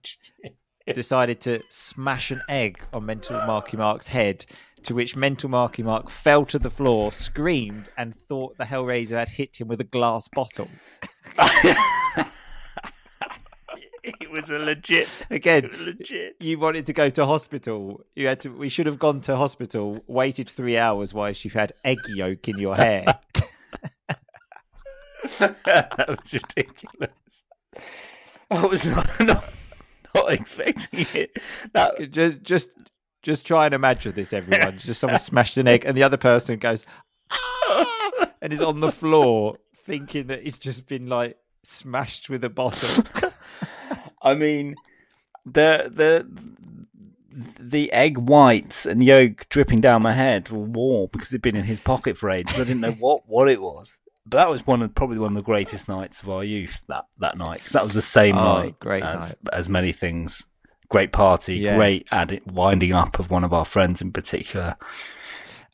decided 0.93 1.41
to 1.43 1.63
smash 1.69 2.31
an 2.31 2.43
egg 2.49 2.85
on 2.93 3.07
Mental 3.07 3.37
Marky 3.47 3.77
Mark's 3.77 4.09
head. 4.09 4.47
To 4.85 4.95
which 4.95 5.17
Mental 5.17 5.51
Marky 5.51 5.83
Mark 5.83 6.09
fell 6.09 6.45
to 6.47 6.59
the 6.59 6.71
floor, 6.71 7.11
screamed, 7.11 7.89
and 7.97 8.15
thought 8.15 8.57
the 8.59 8.65
Hellraiser 8.65 9.19
had 9.19 9.29
hit 9.29 9.61
him 9.61 9.67
with 9.67 9.81
a 9.81 9.85
glass 9.85 10.29
bottle. 10.29 10.69
was 14.41 14.51
a 14.51 14.59
legit. 14.59 15.09
Again, 15.31 15.71
legit. 15.81 16.37
you 16.41 16.59
wanted 16.59 16.87
to 16.87 16.93
go 16.93 17.11
to 17.11 17.27
hospital. 17.27 18.05
You 18.15 18.29
had 18.29 18.41
to. 18.41 18.51
We 18.51 18.69
should 18.69 18.87
have 18.87 18.99
gone 18.99 19.21
to 19.23 19.37
hospital. 19.37 20.03
Waited 20.07 20.49
three 20.49 20.79
hours 20.79 21.13
while 21.13 21.31
you 21.31 21.51
had 21.51 21.73
egg 21.85 21.99
yolk 22.09 22.49
in 22.49 22.59
your 22.59 22.77
hair. 22.77 23.05
that 25.39 26.07
was 26.09 26.33
ridiculous. 26.33 27.45
I 28.51 28.67
was 28.67 28.85
not, 28.87 29.09
not, 29.21 29.45
not 30.15 30.33
expecting 30.33 31.07
it. 31.15 31.39
That 31.75 32.11
just, 32.13 32.43
just, 32.43 32.69
just 33.23 33.47
try 33.47 33.67
and 33.67 33.75
imagine 33.75 34.13
this, 34.13 34.33
everyone. 34.33 34.79
Just 34.79 35.01
someone 35.01 35.19
smashed 35.19 35.59
an 35.59 35.69
egg, 35.69 35.85
and 35.85 35.97
the 35.97 36.03
other 36.03 36.17
person 36.17 36.59
goes, 36.59 36.87
"Ah!" 37.31 38.31
and 38.41 38.53
is 38.53 38.63
on 38.63 38.81
the 38.81 38.93
floor, 38.93 39.59
thinking 39.77 40.29
that 40.29 40.45
he's 40.45 40.59
just 40.59 40.87
been 40.87 41.09
like 41.09 41.37
smashed 41.63 42.31
with 42.31 42.45
a 42.45 42.49
bottle. 42.49 43.05
I 44.23 44.35
mean, 44.35 44.75
the 45.47 45.91
the 45.93 46.27
the 47.61 47.93
egg 47.93 48.19
whites 48.19 48.85
and 48.87 49.03
yolk 49.03 49.47
dripping 49.49 49.81
down 49.81 50.03
my 50.03 50.13
head 50.13 50.51
were 50.51 50.59
warm 50.59 51.09
because 51.13 51.29
it'd 51.33 51.43
been 51.43 51.57
in 51.57 51.65
his 51.65 51.79
pocket 51.81 52.17
for 52.17 52.31
ages. 52.31 52.59
I 52.59 52.65
didn't 52.65 52.81
know 52.81 52.93
what, 52.99 53.29
what 53.29 53.49
it 53.49 53.61
was. 53.63 53.99
But 54.27 54.39
that 54.39 54.51
was 54.51 54.67
one 54.67 54.83
of 54.83 54.95
probably 54.95 55.19
one 55.19 55.31
of 55.33 55.37
the 55.37 55.43
greatest 55.43 55.89
nights 55.89 56.21
of 56.23 56.29
our 56.31 56.45
youth. 56.45 56.85
That 56.89 57.05
that 57.19 57.39
night 57.39 57.59
because 57.59 57.73
that 57.73 57.83
was 57.85 57.95
the 57.95 58.03
same 58.03 58.37
Oh, 58.37 58.63
night, 58.63 58.79
great 58.81 59.03
as 59.03 59.31
night. 59.31 59.55
as 59.55 59.69
many 59.69 59.93
things. 59.93 60.47
Great 60.89 61.13
party, 61.13 61.57
Yeah. 61.57 61.77
great 61.77 62.09
winding 62.47 62.93
up 62.95 63.19
of 63.19 63.31
one 63.31 63.45
of 63.45 63.53
our 63.53 63.65
friends 63.67 64.01
in 64.01 64.11
particular. 64.13 64.77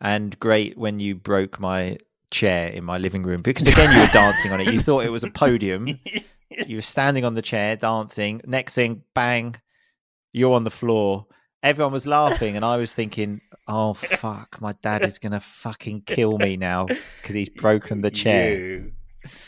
and 0.01 0.39
great 0.41 0.77
when 0.77 0.99
you 1.01 1.15
broke 1.15 1.59
my 1.61 1.97
chair 2.31 2.67
in 2.69 2.83
my 2.85 2.99
living 2.99 3.23
room 3.23 3.41
because 3.43 3.69
again 3.69 3.95
you 3.95 4.01
were 4.01 4.09
dancing 4.09 4.51
on 4.53 4.61
it. 4.61 4.73
You 4.73 4.81
thought 4.81 5.05
it 5.05 5.11
was 5.13 5.23
a 5.25 5.31
podium. 5.31 5.87
You 6.67 6.77
were 6.77 6.83
standing 6.83 7.25
on 7.25 7.35
the 7.35 7.43
chair 7.43 7.77
dancing. 7.77 8.41
Next 8.45 8.75
thing, 8.75 9.03
bang, 9.15 9.57
you're 10.33 10.55
on 10.55 10.65
the 10.65 10.71
floor. 10.71 11.27
Everyone 11.63 11.93
was 11.93 12.07
laughing, 12.07 12.55
and 12.57 12.65
I 12.65 12.77
was 12.77 12.95
thinking, 12.95 13.41
"Oh 13.67 13.95
fuck, 13.95 14.61
my 14.61 14.75
dad 14.83 15.05
is 15.05 15.19
gonna 15.19 15.41
fucking 15.41 16.03
kill 16.03 16.39
me 16.39 16.57
now 16.57 16.87
because 16.87 17.35
he's 17.35 17.49
broken 17.49 18.03
the 18.03 18.11
chair." 18.11 18.59
You 18.59 18.93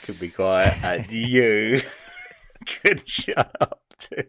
could 0.02 0.18
be 0.18 0.30
quiet, 0.30 0.82
and 0.82 1.11
you 1.11 1.80
could 2.66 3.09
shut 3.09 3.54
up 3.61 3.82
too. 3.98 4.24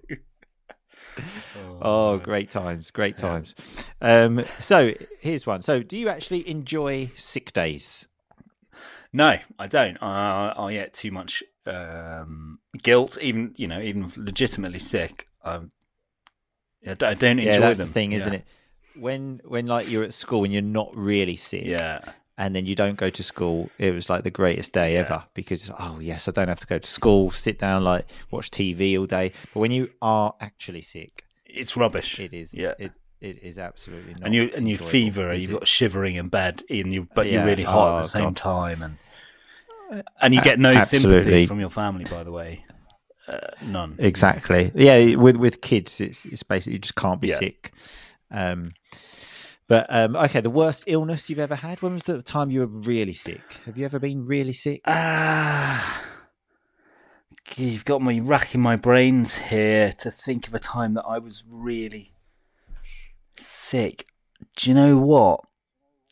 Oh, 1.82 2.18
great 2.18 2.52
times, 2.52 2.92
great 2.92 3.18
times. 3.18 3.56
Um, 4.02 4.44
so 4.60 4.94
here's 5.22 5.48
one. 5.48 5.62
So, 5.62 5.82
do 5.82 5.98
you 5.98 6.10
actually 6.10 6.48
enjoy 6.48 7.12
sick 7.16 7.54
days? 7.54 8.08
No, 9.14 9.38
I 9.58 9.68
don't. 9.68 9.98
I, 10.02 10.54
I 10.56 10.74
get 10.74 10.94
too 10.94 11.12
much 11.12 11.44
um, 11.68 12.60
guilt, 12.82 13.18
even 13.22 13.54
you 13.58 13.68
know, 13.68 13.80
even 13.82 14.12
legitimately 14.16 14.80
sick. 14.80 15.28
I'm, 15.44 15.72
I 16.86 16.92
I 16.92 17.14
don't 17.14 17.40
enjoy 17.40 17.52
yeah, 17.52 17.60
that's 17.60 17.80
them. 17.80 17.88
the 17.88 17.94
thing, 17.94 18.12
isn't 18.14 18.34
Yeah. 18.34 18.40
it? 18.40 18.46
When 18.96 19.42
when 19.46 19.68
like 19.68 19.90
you're 19.90 20.04
at 20.04 20.14
school 20.14 20.44
and 20.44 20.52
you're 20.54 20.62
not 20.62 20.96
really 20.96 21.36
sick, 21.36 21.66
Yeah, 21.66 22.00
and 22.38 22.56
then 22.56 22.66
you 22.66 22.76
don't 22.76 22.98
go 22.98 23.10
to 23.10 23.24
school, 23.24 23.70
it 23.78 23.94
was 23.94 24.10
like 24.10 24.24
the 24.24 24.32
greatest 24.32 24.74
day 24.74 24.94
Yeah. 24.94 25.02
ever 25.02 25.24
because 25.34 25.70
oh 25.80 26.00
yes, 26.00 26.28
I 26.28 26.32
don't 26.32 26.48
have 26.48 26.60
to 26.62 26.68
go 26.68 26.80
to 26.80 26.90
school, 26.90 27.30
sit 27.32 27.60
down, 27.60 27.84
like 27.84 28.10
watch 28.32 28.50
TV 28.50 28.98
all 28.98 29.06
day. 29.06 29.34
But 29.54 29.60
when 29.60 29.72
you 29.72 29.90
are 30.02 30.34
actually 30.42 30.82
sick, 30.82 31.24
it's 31.46 31.78
rubbish. 31.78 32.20
it 32.20 32.34
is 32.34 32.54
Yeah. 32.56 32.74
it 32.80 32.94
it 33.22 33.44
is 33.44 33.58
absolutely 33.58 34.14
not. 34.14 34.24
and 34.26 34.34
you 34.36 34.52
and 34.56 34.68
you 34.70 34.78
fever, 34.78 35.34
you've 35.34 35.52
got 35.52 35.68
shivering 35.68 36.16
in 36.16 36.30
bed, 36.30 36.64
and 36.70 36.92
you 36.94 37.08
but 37.14 37.28
you're 37.28 37.46
really 37.46 37.64
hot 37.64 37.88
Oh, 37.90 37.98
at 37.98 38.02
the 38.04 38.08
same 38.10 38.24
God. 38.26 38.36
time, 38.38 38.82
and 38.84 38.98
and 40.22 40.34
you 40.34 40.42
get 40.42 40.60
no 40.60 40.74
Absolutely. 40.74 41.22
sympathy 41.22 41.46
from 41.48 41.60
your 41.60 41.70
family. 41.70 42.06
By 42.06 42.24
the 42.24 42.32
way, 42.32 42.64
uh, 43.28 43.38
none. 43.68 43.96
Exactly. 44.00 44.72
Yeah, 44.76 45.16
with 45.16 45.38
with 45.38 45.62
kids, 45.62 46.00
it's 46.02 46.26
it's 46.26 46.44
basically 46.44 46.74
you 46.74 46.80
just 46.80 46.96
can't 46.96 47.22
be 47.22 47.30
Yeah. 47.30 47.40
sick. 47.40 47.74
Um, 48.32 48.70
but 49.68 49.86
um, 49.90 50.16
okay, 50.16 50.42
the 50.42 50.50
worst 50.50 50.86
illness 50.88 51.30
you've 51.30 51.40
ever 51.40 51.56
had. 51.56 51.82
When 51.82 51.94
was 51.94 52.04
the 52.04 52.22
time 52.22 52.50
you 52.50 52.62
were 52.62 52.68
really 52.68 53.14
sick? 53.14 53.42
Have 53.66 53.78
you 53.78 53.86
ever 53.86 54.00
been 54.00 54.26
really 54.26 54.54
sick? 54.54 54.82
Ah, 54.88 56.02
you've 57.56 57.86
got 57.86 58.02
me 58.02 58.20
racking 58.20 58.62
my 58.62 58.76
brains 58.76 59.36
here 59.36 59.92
to 60.00 60.12
think 60.12 60.48
of 60.48 60.54
a 60.54 60.60
time 60.60 60.94
that 60.94 61.04
I 61.04 61.20
was 61.20 61.44
really 61.50 62.14
sick. 63.38 64.06
Do 64.56 64.70
you 64.70 64.76
know 64.76 64.98
what? 64.98 65.42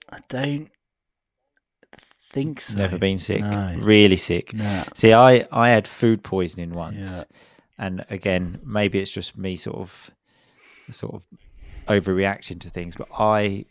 I 0.09 0.19
don't 0.29 0.69
think 2.35 2.61
so. 2.61 2.77
Never 2.77 2.97
been 2.99 3.17
sick. 3.19 3.41
No. 3.41 3.77
Really 3.81 4.15
sick. 4.17 4.53
No. 4.53 4.83
See, 4.93 5.13
I 5.13 5.45
I 5.51 5.69
had 5.69 5.87
food 5.87 6.21
poisoning 6.23 6.71
once, 6.71 7.09
Yeah. 7.17 7.23
and 7.85 8.05
again, 8.09 8.59
maybe 8.63 8.99
it's 8.99 9.11
just 9.11 9.37
me 9.37 9.55
sort 9.55 9.77
of 9.77 10.11
sort 10.91 11.15
of 11.15 11.25
overreaction 11.87 12.59
to 12.61 12.69
things, 12.69 12.95
but 12.95 13.07
I. 13.17 13.65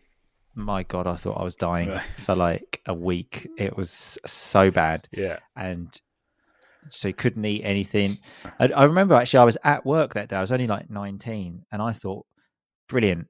My 0.56 0.84
God, 0.84 1.08
I 1.08 1.16
thought 1.16 1.40
I 1.40 1.42
was 1.42 1.56
dying 1.56 1.88
Right. 1.88 2.00
for 2.18 2.36
like 2.36 2.80
a 2.86 2.94
week. 2.94 3.48
It 3.58 3.76
was 3.76 4.16
so 4.24 4.70
bad. 4.70 5.08
Yeah. 5.10 5.38
and 5.56 5.88
so 6.90 7.10
couldn't 7.12 7.44
eat 7.44 7.62
anything. 7.64 8.18
I, 8.60 8.68
I 8.68 8.84
remember 8.84 9.14
actually 9.16 9.40
I 9.40 9.44
was 9.44 9.58
at 9.64 9.84
work 9.84 10.14
that 10.14 10.28
day. 10.28 10.36
I 10.36 10.40
was 10.40 10.52
only 10.52 10.68
like 10.68 10.88
19, 10.90 11.64
and 11.72 11.82
I 11.82 11.90
thought, 11.90 12.24
brilliant. 12.88 13.26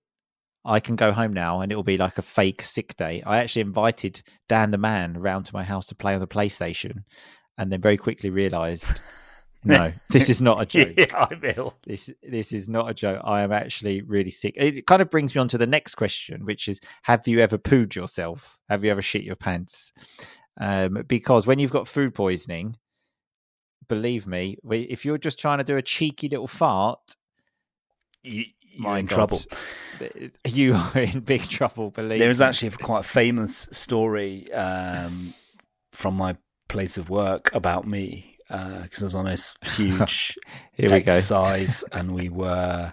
I 0.64 0.80
can 0.80 0.96
go 0.96 1.12
home 1.12 1.32
now, 1.32 1.60
and 1.60 1.70
it 1.70 1.74
will 1.74 1.82
be 1.82 1.98
like 1.98 2.18
a 2.18 2.22
fake 2.22 2.62
sick 2.62 2.96
day. 2.96 3.22
I 3.26 3.38
actually 3.38 3.62
invited 3.62 4.22
Dan 4.48 4.70
the 4.70 4.78
man 4.78 5.18
round 5.18 5.46
to 5.46 5.54
my 5.54 5.62
house 5.62 5.86
to 5.88 5.94
play 5.94 6.14
on 6.14 6.20
the 6.20 6.26
PlayStation, 6.26 7.04
and 7.58 7.70
then 7.70 7.80
very 7.80 7.96
quickly 7.96 8.30
realised, 8.30 9.02
no, 9.64 9.92
this 10.10 10.30
is 10.30 10.40
not 10.40 10.62
a 10.62 10.66
joke. 10.66 10.94
Yeah, 10.96 11.14
I'm 11.14 11.40
ill. 11.44 11.74
This 11.86 12.10
this 12.22 12.52
is 12.52 12.68
not 12.68 12.88
a 12.90 12.94
joke. 12.94 13.20
I 13.24 13.42
am 13.42 13.52
actually 13.52 14.02
really 14.02 14.30
sick. 14.30 14.54
It 14.56 14.86
kind 14.86 15.02
of 15.02 15.10
brings 15.10 15.34
me 15.34 15.40
on 15.40 15.48
to 15.48 15.58
the 15.58 15.66
next 15.66 15.96
question, 15.96 16.44
which 16.44 16.68
is: 16.68 16.80
Have 17.02 17.28
you 17.28 17.40
ever 17.40 17.58
pooed 17.58 17.94
yourself? 17.94 18.58
Have 18.68 18.84
you 18.84 18.90
ever 18.90 19.02
shit 19.02 19.22
your 19.22 19.36
pants? 19.36 19.92
Um, 20.60 21.02
because 21.08 21.46
when 21.46 21.58
you've 21.58 21.72
got 21.72 21.88
food 21.88 22.14
poisoning, 22.14 22.76
believe 23.88 24.26
me, 24.26 24.56
if 24.70 25.04
you're 25.04 25.18
just 25.18 25.38
trying 25.38 25.58
to 25.58 25.64
do 25.64 25.76
a 25.76 25.82
cheeky 25.82 26.28
little 26.28 26.46
fart, 26.46 27.16
You, 28.22 28.44
you're 28.76 28.96
in 28.98 29.06
God, 29.06 29.14
trouble. 29.14 29.42
You 30.44 30.74
are 30.74 30.98
in 30.98 31.20
big 31.20 31.42
trouble. 31.42 31.90
Believe 31.90 32.18
There 32.18 32.30
is 32.30 32.40
me. 32.40 32.46
actually 32.46 32.68
a 32.68 32.70
quite 32.72 33.00
a 33.00 33.08
famous 33.08 33.68
story 33.70 34.52
um, 34.52 35.32
from 35.92 36.14
my 36.16 36.36
place 36.68 36.98
of 36.98 37.08
work 37.10 37.54
about 37.54 37.86
me 37.86 38.36
because 38.48 39.02
I 39.02 39.04
was 39.04 39.14
on 39.14 39.24
this 39.26 39.56
huge 39.76 40.36
Here 40.72 40.90
we 40.92 41.00
go. 41.00 41.12
exercise 41.12 41.84
and 41.92 42.12
we 42.12 42.28
were 42.28 42.92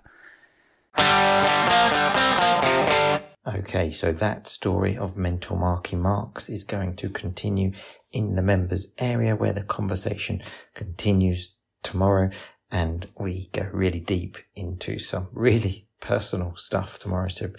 Okay, 3.48 3.91
so 3.91 4.12
that 4.13 4.48
story 4.48 4.96
of 4.98 5.17
mental 5.17 5.56
marky 5.56 5.96
marks 5.96 6.48
is 6.50 6.63
going 6.63 6.96
to 6.98 7.10
continue 7.10 7.72
in 8.12 8.36
the 8.36 8.41
members 8.44 8.91
area 9.00 9.36
where 9.36 9.54
the 9.54 9.63
conversation 9.63 10.44
continues 10.76 11.56
tomorrow 11.82 12.30
and 12.72 13.08
we 13.18 13.50
go 13.52 13.70
really 13.74 14.00
deep 14.00 14.38
into 14.56 14.98
some 14.98 15.28
really 15.34 15.88
personal 16.00 16.56
stuff 16.56 16.98
tomorrow. 16.98 17.28
So 17.28 17.52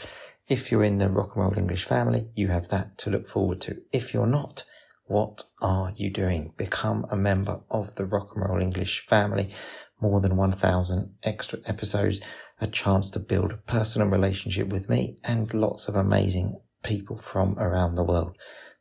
if 0.49 0.71
you're 0.71 0.85
in 0.85 0.99
the 0.99 1.09
rock 1.09 1.37
and 1.37 1.45
roll 1.45 1.57
English 1.57 1.85
family, 1.85 2.29
you 2.35 2.49
have 2.49 2.69
that 2.69 2.99
to 2.99 3.11
look 3.11 3.27
forward 3.27 3.61
to. 3.63 3.81
If 3.93 4.13
you're 4.13 4.27
not, 4.27 4.65
what 5.05 5.45
are 5.61 5.93
you 5.95 6.11
doing? 6.11 6.53
Become 6.57 7.07
a 7.11 7.17
member 7.17 7.61
of 7.71 7.95
the 7.95 8.07
rock 8.07 8.31
and 8.35 8.45
roll 8.49 8.61
English 8.61 9.07
family. 9.07 9.51
More 10.01 10.21
than 10.21 10.37
1000 10.37 11.15
extra 11.23 11.61
episodes, 11.67 12.21
a 12.61 12.67
chance 12.67 13.11
to 13.11 13.21
build 13.21 13.53
a 13.53 13.57
personal 13.59 14.09
relationship 14.09 14.69
with 14.69 14.89
me 14.89 15.19
and 15.23 15.53
lots 15.55 15.87
of 15.87 15.95
amazing 15.95 16.61
people 16.83 17.17
from 17.17 17.59
around 17.59 17.95
the 17.95 18.05
world. 18.05 18.37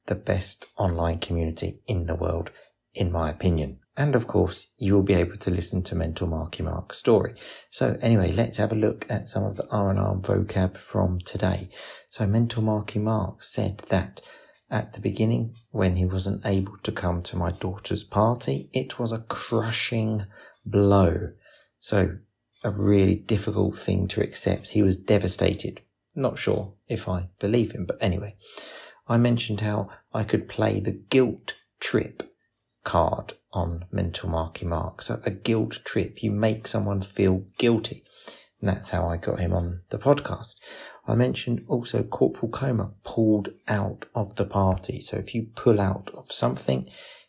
The 0.08 0.16
best 0.16 0.66
online 0.78 1.20
community 1.20 1.80
in 1.86 2.08
the 2.08 2.16
world, 2.16 2.50
in 2.96 3.12
my 3.12 3.30
opinion. 3.30 3.81
And 3.98 4.16
of 4.16 4.26
course, 4.26 4.68
you 4.78 4.94
will 4.94 5.04
be 5.04 5.14
able 5.14 5.36
to 5.38 5.52
listen 5.52 5.84
to 5.84 5.96
Mental 5.96 6.26
Marky 6.26 6.64
Mark's 6.64 6.98
story. 6.98 7.34
So 7.70 7.98
anyway, 8.02 8.32
let's 8.32 8.58
have 8.58 8.72
a 8.72 8.76
look 8.76 9.06
at 9.10 9.28
some 9.28 9.44
of 9.44 9.58
the 9.58 9.68
R&R 9.70 10.16
vocab 10.16 10.78
from 10.78 11.20
today. 11.20 11.70
So 12.08 12.26
Mental 12.26 12.64
Marky 12.64 13.00
Mark 13.00 13.44
said 13.44 13.80
that 13.90 14.22
at 14.70 14.94
the 14.94 15.02
beginning, 15.02 15.56
when 15.72 15.98
he 15.98 16.06
wasn't 16.06 16.46
able 16.46 16.78
to 16.84 16.92
come 16.94 17.22
to 17.24 17.36
my 17.36 17.52
daughter's 17.52 18.06
party, 18.06 18.70
it 18.72 18.98
was 18.98 19.12
a 19.12 19.20
crushing 19.20 20.26
blow. 20.66 21.34
So 21.80 22.18
a 22.64 22.72
really 22.72 23.16
difficult 23.16 23.78
thing 23.78 24.08
to 24.10 24.22
accept. 24.22 24.70
He 24.70 24.82
was 24.82 24.96
devastated. 24.96 25.82
Not 26.16 26.38
sure 26.38 26.74
if 26.88 27.10
I 27.10 27.28
believe 27.40 27.74
him, 27.74 27.86
but 27.86 27.98
anyway. 28.00 28.36
I 29.08 29.18
mentioned 29.18 29.60
how 29.60 29.90
I 30.14 30.24
could 30.24 30.48
play 30.48 30.80
the 30.80 30.92
guilt 30.92 31.56
trip 31.82 32.31
card 32.84 33.34
on 33.54 33.86
Mental 33.92 34.30
Marky 34.30 34.66
Mark. 34.66 35.02
So 35.02 35.22
a 35.26 35.32
guilt 35.32 35.80
trip, 35.84 36.24
you 36.24 36.32
make 36.32 36.68
someone 36.68 37.02
feel 37.02 37.46
guilty. 37.58 38.04
And 38.60 38.70
that's 38.70 38.90
how 38.90 39.08
I 39.08 39.18
got 39.18 39.40
him 39.40 39.54
on 39.54 39.82
the 39.90 39.98
podcast. 39.98 40.56
I 41.08 41.16
mentioned 41.16 41.66
also 41.68 42.04
Corporal 42.04 42.52
Coma 42.52 42.92
pulled 43.04 43.50
out 43.68 44.06
of 44.14 44.36
the 44.36 44.46
party. 44.46 45.02
So 45.02 45.18
if 45.18 45.34
you 45.34 45.48
pull 45.56 45.82
out 45.82 46.12
of 46.14 46.32
something, 46.32 46.88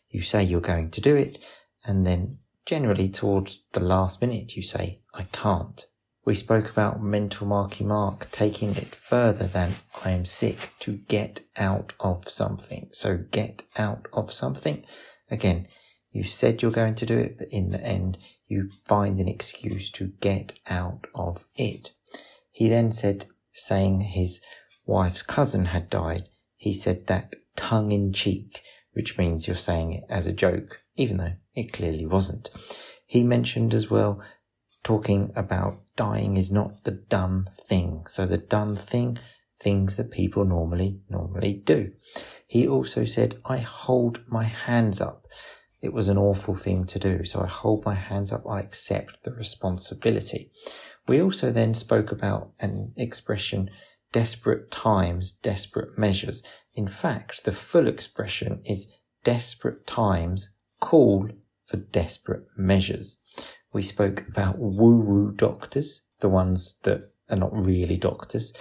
you 0.09 0.21
say 0.21 0.43
you're 0.43 0.61
going 0.61 0.91
to 0.91 1.01
do 1.01 1.15
it, 1.15 1.39
and 1.83 2.05
then 2.05 2.37
generally 2.65 3.09
towards 3.09 3.63
the 3.73 3.79
last 3.79 4.21
minute 4.21 4.55
you 4.55 4.61
say, 4.61 5.01
I 5.13 5.23
can't. 5.23 5.85
We 6.23 6.35
spoke 6.35 6.69
about 6.69 7.03
mental 7.03 7.47
marky 7.47 7.83
mark 7.83 8.31
taking 8.31 8.75
it 8.77 8.95
further 8.95 9.47
than 9.47 9.75
I 10.05 10.11
am 10.11 10.25
sick 10.25 10.71
to 10.81 10.93
get 10.93 11.41
out 11.57 11.93
of 11.99 12.29
something. 12.29 12.89
So 12.93 13.17
get 13.17 13.63
out 13.75 14.07
of 14.13 14.31
something. 14.31 14.85
Again, 15.33 15.67
you 16.11 16.23
said 16.23 16.61
you're 16.61 16.69
going 16.69 16.93
to 16.93 17.07
do 17.07 17.17
it, 17.17 17.39
but 17.39 17.47
in 17.49 17.71
the 17.71 17.83
end, 17.83 18.19
you 18.45 18.69
find 18.85 19.19
an 19.19 19.27
excuse 19.27 19.89
to 19.93 20.13
get 20.21 20.53
out 20.67 21.07
of 21.15 21.47
it. 21.55 21.93
He 22.51 22.69
then 22.69 22.91
said, 22.91 23.25
saying 23.51 24.01
his 24.01 24.41
wife's 24.85 25.23
cousin 25.23 25.65
had 25.65 25.89
died, 25.89 26.29
he 26.55 26.71
said 26.71 27.07
that 27.07 27.35
tongue 27.55 27.91
in 27.91 28.13
cheek, 28.13 28.61
which 28.93 29.17
means 29.17 29.47
you're 29.47 29.55
saying 29.55 29.93
it 29.93 30.03
as 30.07 30.27
a 30.27 30.31
joke, 30.31 30.81
even 30.95 31.17
though 31.17 31.33
it 31.55 31.73
clearly 31.73 32.05
wasn't. 32.05 32.51
He 33.07 33.23
mentioned 33.23 33.73
as 33.73 33.89
well 33.89 34.23
talking 34.83 35.33
about 35.35 35.81
dying 35.95 36.37
is 36.37 36.51
not 36.51 36.83
the 36.83 36.91
done 36.91 37.49
thing. 37.65 38.05
So 38.07 38.27
the 38.27 38.37
done 38.37 38.77
thing, 38.77 39.17
things 39.63 39.97
that 39.97 40.11
people 40.11 40.43
normally, 40.43 40.99
normally 41.09 41.53
do. 41.53 41.91
He 42.45 42.67
also 42.67 43.05
said, 43.05 43.39
I 43.45 43.57
hold 43.57 44.21
my 44.27 44.43
hands 44.43 44.99
up. 44.99 45.25
It 45.81 45.93
was 45.93 46.09
an 46.09 46.17
awful 46.17 46.55
thing 46.55 46.85
to 46.85 46.99
do. 46.99 47.25
So 47.25 47.41
I 47.41 47.47
hold 47.47 47.85
my 47.85 47.95
hands 47.95 48.31
up. 48.31 48.43
I 48.47 48.59
accept 48.59 49.23
the 49.23 49.31
responsibility. 49.31 50.51
We 51.07 51.21
also 51.21 51.51
then 51.51 51.73
spoke 51.73 52.11
about 52.11 52.51
an 52.59 52.93
expression, 52.95 53.69
desperate 54.11 54.69
times, 54.69 55.31
desperate 55.31 55.97
measures. 55.97 56.43
In 56.75 56.87
fact, 56.87 57.43
the 57.43 57.51
full 57.51 57.87
expression 57.87 58.61
is 58.65 58.87
desperate 59.23 59.87
times 59.87 60.55
call 60.79 61.29
for 61.65 61.77
desperate 61.77 62.45
measures. 62.57 63.17
We 63.71 63.81
spoke 63.81 64.25
about 64.27 64.59
woo 64.59 64.99
woo 64.99 65.31
doctors, 65.31 66.03
the 66.19 66.29
ones 66.29 66.79
that 66.83 67.11
are 67.29 67.37
not 67.37 67.53
really 67.53 67.97
doctors. 67.97 68.53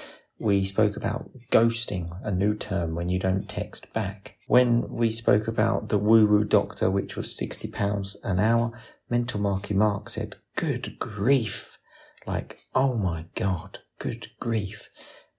We 0.43 0.65
spoke 0.65 0.97
about 0.97 1.31
ghosting, 1.51 2.11
a 2.25 2.33
new 2.33 2.55
term 2.55 2.97
when 2.97 3.09
you 3.09 3.19
don't 3.19 3.49
text 3.49 3.93
back. 3.93 4.37
When 4.49 4.89
we 4.91 5.09
spoke 5.09 5.47
about 5.47 5.89
the 5.89 5.99
woo 5.99 6.27
woo 6.27 6.45
doctor, 6.45 6.91
which 6.91 7.17
was 7.17 7.39
£60 7.39 8.17
an 8.25 8.41
hour, 8.41 8.73
Mental 9.09 9.41
Marky 9.41 9.73
Mark 9.73 10.09
said, 10.09 10.37
Good 10.57 10.99
grief! 10.99 11.79
Like, 12.27 12.59
oh 12.75 12.95
my 12.95 13.27
god, 13.37 13.79
good 13.99 14.31
grief. 14.41 14.89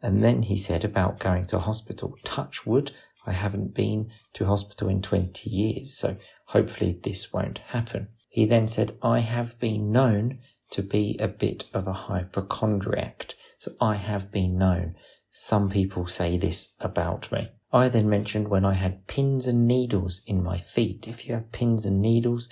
And 0.01 0.23
then 0.23 0.43
he 0.43 0.57
said 0.57 0.85
about 0.85 1.19
going 1.19 1.45
to 1.47 1.59
hospital, 1.59 2.15
touch 2.23 2.65
wood, 2.65 2.91
I 3.25 3.33
haven't 3.33 3.73
been 3.73 4.09
to 4.33 4.45
hospital 4.45 4.87
in 4.87 5.01
20 5.01 5.49
years, 5.49 5.97
so 5.97 6.17
hopefully 6.47 6.99
this 7.03 7.31
won't 7.31 7.57
happen. 7.57 8.07
He 8.29 8.45
then 8.45 8.67
said, 8.67 8.97
I 9.01 9.19
have 9.19 9.59
been 9.59 9.91
known 9.91 10.39
to 10.73 10.81
be 10.81 11.15
a 11.19 11.27
bit 11.27 11.65
of 11.73 11.87
a 11.87 11.93
hypochondriac. 11.93 13.35
So 13.59 13.71
I 13.79 13.95
have 13.95 14.31
been 14.31 14.57
known. 14.57 14.95
Some 15.29 15.69
people 15.69 16.07
say 16.07 16.37
this 16.37 16.73
about 16.79 17.31
me. 17.31 17.49
I 17.71 17.89
then 17.89 18.09
mentioned 18.09 18.47
when 18.47 18.65
I 18.65 18.73
had 18.73 19.07
pins 19.07 19.47
and 19.47 19.67
needles 19.67 20.21
in 20.25 20.43
my 20.43 20.57
feet. 20.57 21.07
If 21.07 21.27
you 21.27 21.35
have 21.35 21.51
pins 21.51 21.85
and 21.85 22.01
needles 22.01 22.49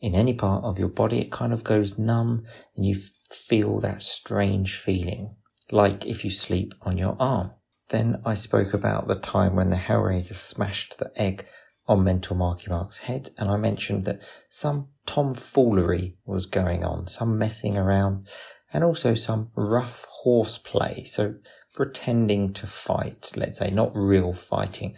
in 0.00 0.14
any 0.14 0.34
part 0.34 0.64
of 0.64 0.78
your 0.78 0.88
body, 0.88 1.20
it 1.20 1.32
kind 1.32 1.52
of 1.52 1.64
goes 1.64 1.98
numb 1.98 2.44
and 2.76 2.84
you 2.84 3.00
feel 3.30 3.78
that 3.80 4.02
strange 4.02 4.76
feeling, 4.76 5.36
like 5.70 6.04
if 6.06 6.24
you 6.24 6.30
sleep 6.30 6.74
on 6.82 6.98
your 6.98 7.16
arm. 7.20 7.52
Then 7.90 8.20
I 8.24 8.34
spoke 8.34 8.74
about 8.74 9.08
the 9.08 9.16
time 9.16 9.54
when 9.54 9.70
the 9.70 9.76
Hellraiser 9.76 10.34
smashed 10.34 10.98
the 10.98 11.12
egg 11.16 11.46
on 11.86 12.04
Mental 12.04 12.36
Marky 12.36 12.70
Mark's 12.70 12.98
head, 12.98 13.30
and 13.36 13.50
I 13.50 13.56
mentioned 13.56 14.04
that 14.04 14.20
some 14.48 14.88
tomfoolery 15.06 16.16
was 16.24 16.46
going 16.46 16.84
on, 16.84 17.08
some 17.08 17.36
messing 17.38 17.76
around, 17.76 18.28
and 18.72 18.84
also 18.84 19.14
some 19.14 19.50
rough 19.56 20.06
horseplay. 20.08 21.04
So 21.04 21.34
pretending 21.74 22.52
to 22.54 22.66
fight, 22.66 23.32
let's 23.36 23.58
say, 23.58 23.70
not 23.70 23.96
real 23.96 24.32
fighting. 24.32 24.94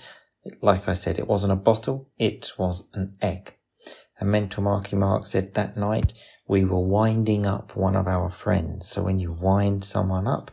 Like 0.61 0.89
I 0.89 0.95
said, 0.95 1.19
it 1.19 1.29
wasn't 1.29 1.53
a 1.53 1.57
bottle, 1.57 2.11
it 2.19 2.53
was 2.59 2.89
an 2.93 3.17
egg. 3.23 3.55
And 4.19 4.31
Mental 4.31 4.63
Marky 4.63 4.97
Mark 4.97 5.27
said 5.27 5.55
that 5.55 5.77
night 5.77 6.13
we 6.47 6.65
were 6.65 6.85
winding 6.85 7.47
up 7.47 7.77
one 7.77 7.97
of 7.97 8.07
our 8.07 8.31
friends. 8.31 8.89
So 8.89 9.03
when 9.03 9.19
you 9.19 9.33
wind 9.33 9.85
someone 9.85 10.27
up, 10.27 10.51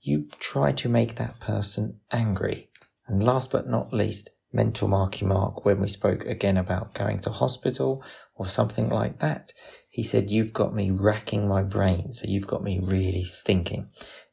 you 0.00 0.28
try 0.38 0.72
to 0.72 0.88
make 0.88 1.16
that 1.16 1.40
person 1.40 2.00
angry. 2.12 2.68
And 3.06 3.22
last 3.22 3.50
but 3.50 3.68
not 3.68 3.92
least, 3.92 4.30
mental 4.52 4.88
marky 4.88 5.24
mark 5.24 5.64
when 5.64 5.80
we 5.80 5.88
spoke 5.88 6.24
again 6.24 6.56
about 6.56 6.94
going 6.94 7.20
to 7.20 7.30
hospital 7.30 8.02
or 8.34 8.46
something 8.46 8.88
like 8.88 9.18
that. 9.20 9.52
He 9.90 10.02
said, 10.02 10.30
You've 10.30 10.52
got 10.52 10.74
me 10.74 10.90
racking 10.90 11.48
my 11.48 11.62
brain, 11.62 12.12
so 12.12 12.26
you've 12.26 12.46
got 12.46 12.62
me 12.62 12.80
really 12.82 13.26
thinking. 13.44 13.88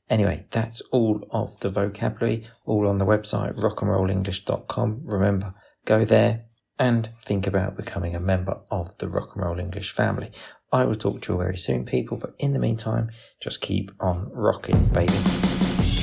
Anyway, 0.10 0.46
that's 0.52 0.82
all 0.92 1.28
of 1.32 1.60
the 1.62 1.70
vocabulary, 1.70 2.48
all 2.66 2.88
on 2.88 3.00
the 3.00 3.06
website 3.06 3.56
rockandrollenglish.com. 3.56 5.02
Remember, 5.04 5.56
go 5.86 6.06
there 6.06 6.46
and 6.78 7.10
think 7.18 7.48
about 7.48 7.78
becoming 7.78 8.16
a 8.16 8.20
member 8.20 8.60
of 8.70 8.96
the 9.00 9.08
Rock 9.08 9.32
and 9.36 9.44
Roll 9.44 9.60
English 9.60 9.94
family. 9.94 10.32
I 10.72 10.86
will 10.86 10.96
talk 10.96 11.22
to 11.24 11.34
you 11.34 11.40
very 11.40 11.58
soon, 11.58 11.86
people, 11.86 12.18
but 12.18 12.36
in 12.38 12.54
the 12.54 12.60
meantime, 12.60 13.10
just 13.42 13.62
keep 13.62 13.92
on 14.00 14.30
rocking, 14.34 14.88
baby. 14.88 15.55